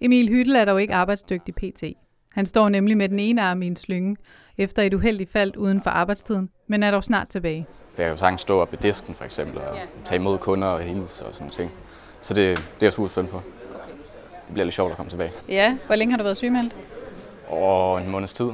Emil 0.00 0.28
Hyttel 0.28 0.56
er 0.56 0.64
dog 0.64 0.82
ikke 0.82 0.94
arbejdsdygtig 0.94 1.54
pt. 1.54 1.82
Han 2.32 2.46
står 2.46 2.68
nemlig 2.68 2.96
med 2.96 3.08
den 3.08 3.18
ene 3.18 3.42
arm 3.42 3.62
i 3.62 3.66
en 3.66 3.76
slynge, 3.76 4.16
efter 4.58 4.82
et 4.82 4.94
uheldigt 4.94 5.32
fald 5.32 5.56
uden 5.56 5.82
for 5.82 5.90
arbejdstiden, 5.90 6.48
men 6.66 6.82
er 6.82 6.90
dog 6.90 7.04
snart 7.04 7.28
tilbage. 7.28 7.66
For 7.94 8.02
jeg 8.02 8.08
kan 8.08 8.16
jo 8.16 8.16
sagtens 8.16 8.40
stå 8.40 8.60
op 8.60 8.72
ved 8.72 8.78
disken 8.78 9.14
for 9.14 9.24
eksempel 9.24 9.58
og 9.58 9.76
tage 10.04 10.20
imod 10.20 10.38
kunder 10.38 10.68
og 10.68 10.80
hilse 10.80 11.26
og 11.26 11.34
sådan 11.34 11.44
nogle 11.44 11.52
ting. 11.52 11.70
Så 12.20 12.34
det, 12.34 12.58
det 12.58 12.82
er 12.82 12.86
jeg 12.86 12.92
super 12.92 13.08
spændt 13.08 13.30
på. 13.30 13.42
Det 14.46 14.52
bliver 14.52 14.64
lidt 14.64 14.74
sjovt 14.74 14.90
at 14.90 14.96
komme 14.96 15.10
tilbage. 15.10 15.30
Ja. 15.48 15.76
Hvor 15.86 15.94
længe 15.94 16.12
har 16.12 16.16
du 16.18 16.22
været 16.22 16.36
sygemeldt? 16.36 16.76
Og 17.48 18.00
en 18.02 18.10
måneds 18.10 18.32
tid. 18.32 18.50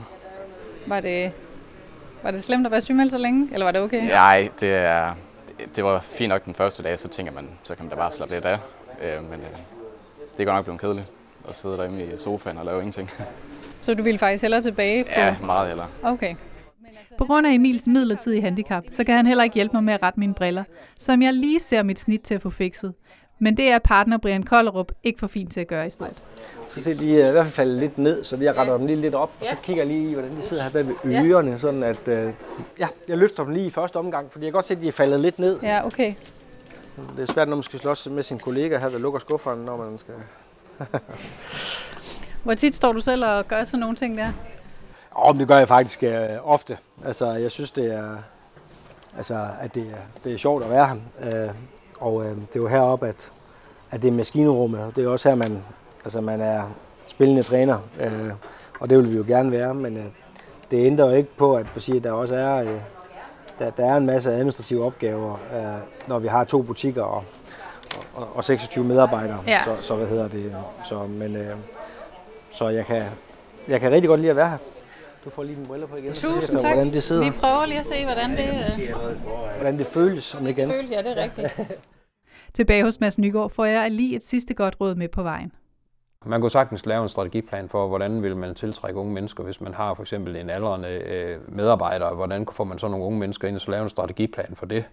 Var 0.88 1.00
det, 1.00 1.33
var 2.23 2.30
det 2.30 2.45
slemt 2.45 2.66
at 2.66 2.73
være 2.73 2.80
sygemeldt 2.80 3.12
så 3.12 3.18
længe, 3.18 3.49
eller 3.52 3.66
var 3.66 3.73
det 3.73 3.80
okay? 3.80 4.07
Nej, 4.07 4.49
det, 4.61 4.75
er, 4.75 5.14
det, 5.76 5.85
var 5.85 6.00
fint 6.00 6.28
nok 6.28 6.45
den 6.45 6.54
første 6.54 6.83
dag, 6.83 6.99
så 6.99 7.09
tænker 7.09 7.33
man, 7.33 7.50
så 7.62 7.75
kan 7.75 7.85
man 7.85 7.90
da 7.90 7.97
bare 7.97 8.11
slappe 8.11 8.35
lidt 8.35 8.45
af. 8.45 8.59
Øh, 9.02 9.30
men 9.30 9.40
øh, 9.40 9.47
det 10.33 10.40
er 10.40 10.45
godt 10.45 10.57
nok 10.57 10.64
blevet 10.64 10.80
kedeligt 10.80 11.07
at 11.49 11.54
sidde 11.54 11.76
derinde 11.76 12.04
i 12.04 12.16
sofaen 12.16 12.59
og 12.59 12.64
lave 12.64 12.78
ingenting. 12.78 13.11
Så 13.80 13.95
du 13.95 14.02
ville 14.02 14.18
faktisk 14.18 14.42
hellere 14.42 14.62
tilbage 14.62 15.04
på... 15.04 15.11
Ja, 15.16 15.37
meget 15.42 15.68
hellere. 15.68 15.87
Okay. 16.02 16.35
På 17.18 17.25
grund 17.25 17.47
af 17.47 17.52
Emils 17.52 17.87
midlertidige 17.87 18.42
handicap, 18.42 18.85
så 18.90 19.04
kan 19.04 19.16
han 19.16 19.26
heller 19.26 19.45
ikke 19.45 19.54
hjælpe 19.54 19.73
mig 19.76 19.85
med 19.85 19.95
at 19.95 20.02
rette 20.02 20.21
mine 20.21 20.35
briller, 20.35 20.64
som 20.99 21.23
jeg 21.23 21.33
lige 21.33 21.61
ser 21.61 21.83
mit 21.83 21.99
snit 21.99 22.21
til 22.21 22.35
at 22.35 22.42
få 22.42 22.50
fikset. 22.50 22.95
Men 23.38 23.57
det 23.57 23.68
er 23.68 23.78
partner 23.78 24.18
Brian 24.18 24.42
Kollerup 24.42 24.92
ikke 25.02 25.18
for 25.18 25.26
fint 25.26 25.52
til 25.52 25.61
at 25.61 25.66
gøre 25.66 25.87
i 25.87 25.90
stedet. 25.90 26.23
Så 26.68 26.83
ser 26.83 26.95
de 26.95 27.11
øh, 27.11 27.28
i 27.28 27.30
hvert 27.30 27.45
fald 27.45 27.54
faldet 27.54 27.78
lidt 27.78 27.99
ned, 27.99 28.25
så 28.25 28.37
jeg 28.37 28.57
retter 28.57 28.76
dem 28.76 28.87
lige 28.87 29.00
lidt 29.00 29.14
op, 29.14 29.30
og 29.40 29.47
så 29.47 29.57
kigger 29.62 29.83
jeg 29.83 29.92
lige, 29.92 30.14
hvordan 30.14 30.37
de 30.37 30.42
sidder 30.42 30.62
her 30.62 30.71
bag 30.71 30.87
ved 30.87 31.25
ørerne, 31.25 31.59
sådan 31.59 31.83
at, 31.83 32.09
øh, 32.09 32.33
ja, 32.78 32.88
jeg 33.09 33.18
løfter 33.18 33.45
dem 33.45 33.52
lige 33.52 33.66
i 33.66 33.71
første 33.71 33.97
omgang, 33.97 34.33
fordi 34.33 34.45
jeg 34.45 34.52
kan 34.52 34.57
godt 34.57 34.64
se, 34.64 34.75
at 34.75 34.83
de 34.83 34.88
er 34.88 34.92
faldet 34.92 35.21
lidt 35.21 35.38
ned. 35.38 35.61
Ja, 35.62 35.87
okay. 35.87 36.14
Det 37.16 37.28
er 37.28 37.33
svært, 37.33 37.49
når 37.49 37.57
man 37.57 37.62
skal 37.62 37.78
slås 37.78 38.09
med 38.11 38.23
sin 38.23 38.38
kollega 38.38 38.78
her, 38.78 38.88
der 38.88 38.99
lukker 38.99 39.21
skufferen, 39.21 39.61
når 39.61 39.76
man 39.76 39.99
skal... 39.99 40.14
Hvor 42.45 42.54
tit 42.54 42.76
står 42.76 42.92
du 42.92 43.00
selv 43.00 43.25
og 43.25 43.49
gør 43.49 43.64
sådan 43.64 43.80
nogle 43.80 43.97
ting 43.97 44.18
der? 44.18 44.33
Åh, 45.18 45.35
men 45.35 45.40
det 45.40 45.49
gør 45.49 45.59
jeg 45.59 45.68
faktisk 45.68 46.02
øh, 46.02 46.28
ofte. 46.42 46.78
Altså, 47.04 47.33
jeg 47.33 47.50
synes, 47.50 47.71
det 47.71 47.95
er, 47.95 48.16
altså, 49.16 49.47
at 49.61 49.74
det 49.74 49.83
er, 49.83 50.22
det 50.24 50.33
er 50.33 50.37
sjovt 50.37 50.64
at 50.64 50.70
være 50.70 50.87
her. 50.88 51.46
Øh, 51.46 51.51
og 52.00 52.24
øh, 52.24 52.30
det 52.30 52.56
er 52.56 52.61
jo 52.61 52.68
heroppe, 52.68 53.08
at, 53.08 53.30
at 53.90 54.02
det 54.02 54.08
er 54.08 54.12
maskinrummet, 54.12 54.80
og 54.80 54.96
det 54.96 55.04
er 55.04 55.08
også 55.08 55.28
her, 55.28 55.37
man, 55.37 55.64
altså, 56.04 56.20
man 56.20 56.40
er 56.40 56.62
spillende 57.06 57.42
træner. 57.42 57.78
Øh, 58.00 58.30
og 58.80 58.90
det 58.90 58.98
vil 58.98 59.11
vi 59.11 59.16
jo 59.16 59.24
gerne 59.26 59.52
være, 59.52 59.74
men 59.74 59.96
øh, 59.96 60.04
det 60.70 60.87
ændrer 60.87 61.06
jo 61.06 61.16
ikke 61.16 61.37
på, 61.37 61.56
at, 61.56 61.66
at 61.76 62.04
der 62.04 62.12
også 62.12 62.37
er, 62.37 62.56
øh, 62.56 62.80
der, 63.58 63.70
der 63.70 63.84
er 63.92 63.96
en 63.96 64.06
masse 64.06 64.32
administrative 64.32 64.84
opgaver, 64.84 65.32
øh, 65.32 66.08
når 66.08 66.18
vi 66.18 66.28
har 66.28 66.44
to 66.44 66.62
butikker 66.62 67.02
og, 67.02 67.24
og, 68.14 68.28
og 68.34 68.44
26 68.44 68.84
medarbejdere. 68.84 69.38
Ja. 69.46 69.61
Så, 69.64 69.76
så 69.80 69.96
hvad 69.96 70.06
hedder 70.06 70.28
det? 70.28 70.56
Så, 70.84 71.06
men, 71.06 71.37
øh, 71.37 71.56
så 72.52 72.68
jeg 72.68 72.87
kan, 72.87 73.02
jeg 73.68 73.80
kan 73.80 73.90
rigtig 73.90 74.08
godt 74.08 74.20
lide 74.20 74.30
at 74.30 74.37
være 74.37 74.48
her. 74.48 74.58
Du 75.24 75.31
får 75.31 75.42
lige 75.42 75.57
mine 75.57 75.68
briller 75.68 75.87
på 75.87 75.96
igen. 75.96 76.14
så 76.14 76.26
Tusind 76.26 76.52
jeg, 76.52 76.61
tak. 76.61 76.72
Hvordan 76.72 76.92
det 76.92 77.02
sidder. 77.02 77.24
Vi 77.24 77.38
prøver 77.40 77.66
lige 77.66 77.78
at 77.78 77.87
se, 77.87 78.04
hvordan 78.04 78.31
det 78.31 78.48
øh, 78.48 78.96
Hvordan 79.57 79.78
det 79.78 79.87
føles, 79.87 80.35
om 80.35 80.46
ikke 80.46 80.62
andet. 80.62 80.76
føles. 80.76 80.90
Ja, 80.90 80.98
det 81.02 81.18
er 81.18 81.22
rigtigt. 81.22 81.61
Tilbage 82.54 82.85
hos 82.85 83.00
Mads 83.00 83.18
Nygaard 83.18 83.50
får 83.50 83.64
jeg 83.64 83.90
lige 83.90 84.16
et 84.16 84.24
sidste 84.24 84.54
godt 84.54 84.76
råd 84.81 84.94
med 84.94 85.09
på 85.09 85.22
vejen. 85.22 85.52
Man 86.26 86.40
kunne 86.40 86.50
sagtens 86.50 86.87
lave 86.87 87.02
en 87.02 87.09
strategiplan 87.09 87.68
for, 87.68 87.88
hvordan 87.88 88.22
vil 88.22 88.37
man 88.37 88.54
tiltrække 88.54 89.00
unge 89.00 89.12
mennesker, 89.12 89.44
hvis 89.44 89.61
man 89.61 89.74
har 89.74 89.94
for 89.94 90.02
eksempel 90.02 90.37
en 90.37 90.50
aldrende 90.50 90.88
øh, 90.88 91.57
medarbejder. 91.57 92.14
Hvordan 92.14 92.46
får 92.52 92.64
man 92.64 92.78
så 92.78 92.88
nogle 92.88 93.04
unge 93.04 93.18
mennesker 93.18 93.48
ind 93.48 93.54
og 93.54 93.61
så 93.61 93.70
lave 93.70 93.83
en 93.83 93.88
strategiplan 93.88 94.52
for 94.54 94.66
det? 94.66 94.85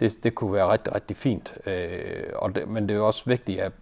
Det, 0.00 0.18
det 0.22 0.34
kunne 0.34 0.52
være 0.52 0.72
rigtig, 0.72 0.94
rigtig 0.94 1.16
fint. 1.16 1.54
Øh, 1.66 2.24
og 2.34 2.54
det, 2.54 2.68
men 2.68 2.82
det 2.82 2.94
er 2.94 2.98
jo 2.98 3.06
også 3.06 3.22
vigtigt, 3.26 3.60
at 3.60 3.72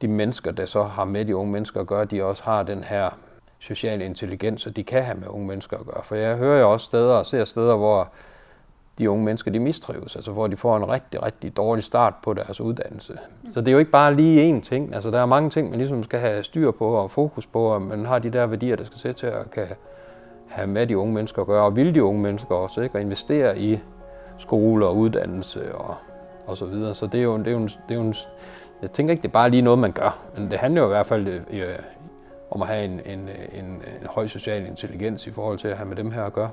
de 0.00 0.08
mennesker, 0.08 0.50
der 0.50 0.66
så 0.66 0.82
har 0.82 1.04
med 1.04 1.24
de 1.24 1.36
unge 1.36 1.52
mennesker 1.52 1.80
at 1.80 1.86
gøre, 1.86 2.04
de 2.04 2.24
også 2.24 2.42
har 2.44 2.62
den 2.62 2.84
her 2.84 3.10
social 3.66 4.02
intelligens, 4.02 4.66
og 4.66 4.76
de 4.76 4.84
kan 4.84 5.02
have 5.02 5.18
med 5.18 5.28
unge 5.28 5.46
mennesker 5.46 5.78
at 5.78 5.86
gøre. 5.86 6.04
For 6.04 6.14
jeg 6.14 6.36
hører 6.36 6.60
jo 6.60 6.72
også 6.72 6.86
steder 6.86 7.14
og 7.14 7.26
ser 7.26 7.44
steder, 7.44 7.76
hvor 7.76 8.08
de 8.98 9.10
unge 9.10 9.24
mennesker 9.24 9.50
de 9.50 9.60
mistrives, 9.60 10.16
altså 10.16 10.32
hvor 10.32 10.46
de 10.46 10.56
får 10.56 10.76
en 10.76 10.88
rigtig, 10.88 11.22
rigtig 11.22 11.56
dårlig 11.56 11.84
start 11.84 12.14
på 12.22 12.34
deres 12.34 12.60
uddannelse. 12.60 13.18
Så 13.52 13.60
det 13.60 13.68
er 13.68 13.72
jo 13.72 13.78
ikke 13.78 13.90
bare 13.90 14.14
lige 14.14 14.56
én 14.56 14.60
ting. 14.60 14.94
Altså 14.94 15.10
der 15.10 15.18
er 15.20 15.26
mange 15.26 15.50
ting, 15.50 15.70
man 15.70 15.78
ligesom 15.78 16.02
skal 16.02 16.20
have 16.20 16.44
styr 16.44 16.70
på 16.70 16.88
og 16.88 17.10
fokus 17.10 17.46
på, 17.46 17.64
og 17.64 17.82
man 17.82 18.04
har 18.04 18.18
de 18.18 18.30
der 18.30 18.46
værdier, 18.46 18.76
der 18.76 18.84
skal 18.84 18.98
sætte 18.98 19.20
til 19.20 19.26
at 19.26 19.50
kan 19.50 19.66
have 20.48 20.66
med 20.66 20.86
de 20.86 20.98
unge 20.98 21.14
mennesker 21.14 21.42
at 21.42 21.48
gøre, 21.48 21.64
og 21.64 21.76
vil 21.76 21.94
de 21.94 22.04
unge 22.04 22.22
mennesker 22.22 22.54
også, 22.54 22.80
ikke? 22.80 22.94
Og 22.94 23.00
investere 23.00 23.58
i 23.58 23.80
skole 24.38 24.86
og 24.86 24.96
uddannelse 24.96 25.74
og, 25.74 25.94
og 26.46 26.56
så 26.56 26.66
videre. 26.66 26.94
Så 26.94 27.06
det 27.06 27.20
er 27.20 27.24
jo, 27.24 27.38
det 27.38 27.46
er 27.46 27.52
jo, 27.52 27.58
en, 27.58 27.68
det 27.68 27.90
er 27.90 27.94
jo 27.94 28.00
en, 28.00 28.14
jeg 28.82 28.92
tænker 28.92 29.12
ikke, 29.12 29.22
det 29.22 29.28
er 29.28 29.32
bare 29.32 29.50
lige 29.50 29.62
noget, 29.62 29.78
man 29.78 29.92
gør, 29.92 30.18
men 30.36 30.50
det 30.50 30.58
handler 30.58 30.80
jo 30.80 30.86
i 30.86 30.90
hvert 30.90 31.06
fald 31.06 31.28
i, 31.50 31.62
om 32.50 32.62
at 32.62 32.68
have 32.68 32.84
en, 32.84 33.00
en, 33.06 33.28
en, 33.52 33.64
en 33.64 34.06
høj 34.10 34.26
social 34.26 34.66
intelligens 34.66 35.26
i 35.26 35.30
forhold 35.30 35.58
til 35.58 35.68
at 35.68 35.76
have 35.76 35.88
med 35.88 35.96
dem 35.96 36.10
her 36.10 36.22
at 36.22 36.32
gøre. 36.32 36.50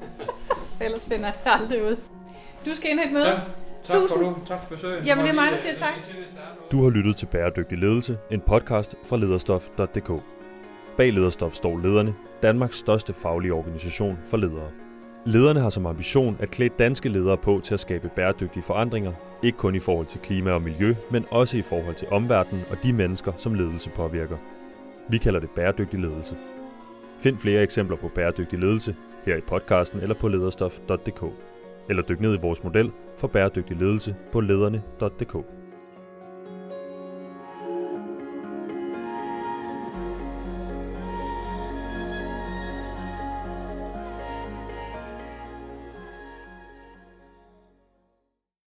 Ellers 0.84 1.04
finder 1.04 1.26
jeg 1.26 1.52
aldrig 1.60 1.82
ud. 1.82 1.96
Du 2.66 2.74
skal 2.74 2.90
ind 2.90 3.00
i 3.00 3.04
et 3.04 3.12
møde. 3.12 3.28
Ja, 3.28 3.34
tak 3.84 4.00
Tusind. 4.00 4.18
for 4.18 4.26
du. 4.26 4.36
Tak 4.46 4.58
for 4.58 4.74
besøget. 4.74 5.06
Jamen, 5.06 5.24
det 5.24 5.30
er 5.30 5.34
mig, 5.34 5.52
der 5.52 5.58
siger 5.58 5.76
tak. 5.76 5.94
Du 6.72 6.82
har 6.82 6.90
lyttet 6.90 7.16
til 7.16 7.26
Bæredygtig 7.26 7.78
Ledelse, 7.78 8.18
en 8.30 8.40
podcast 8.40 8.94
fra 9.04 9.16
lederstof.dk. 9.16 10.22
Bag 10.96 11.12
Lederstof 11.12 11.52
står 11.52 11.78
lederne, 11.78 12.14
Danmarks 12.42 12.76
største 12.76 13.12
faglige 13.12 13.54
organisation 13.54 14.18
for 14.24 14.36
ledere. 14.36 14.70
Lederne 15.26 15.60
har 15.60 15.70
som 15.70 15.86
ambition 15.86 16.36
at 16.40 16.50
klæde 16.50 16.74
danske 16.78 17.08
ledere 17.08 17.36
på 17.36 17.60
til 17.64 17.74
at 17.74 17.80
skabe 17.80 18.10
bæredygtige 18.16 18.62
forandringer, 18.62 19.12
ikke 19.42 19.58
kun 19.58 19.74
i 19.74 19.78
forhold 19.78 20.06
til 20.06 20.20
klima 20.20 20.50
og 20.50 20.62
miljø, 20.62 20.94
men 21.10 21.26
også 21.30 21.58
i 21.58 21.62
forhold 21.62 21.94
til 21.94 22.08
omverdenen 22.10 22.64
og 22.70 22.76
de 22.82 22.92
mennesker, 22.92 23.32
som 23.36 23.54
ledelse 23.54 23.90
påvirker. 23.90 24.36
Vi 25.10 25.18
kalder 25.18 25.40
det 25.40 25.50
bæredygtig 25.50 26.00
ledelse. 26.00 26.36
Find 27.18 27.38
flere 27.38 27.62
eksempler 27.62 27.96
på 27.96 28.08
bæredygtig 28.08 28.58
ledelse 28.58 28.96
her 29.26 29.36
i 29.36 29.40
podcasten 29.40 30.00
eller 30.00 30.14
på 30.14 30.28
lederstof.dk. 30.28 31.24
Eller 31.88 32.02
dyk 32.02 32.20
ned 32.20 32.34
i 32.34 32.40
vores 32.40 32.64
model 32.64 32.90
for 33.16 33.28
bæredygtig 33.28 33.76
ledelse 33.76 34.16
på 34.32 34.40
lederne.dk. 34.40 35.59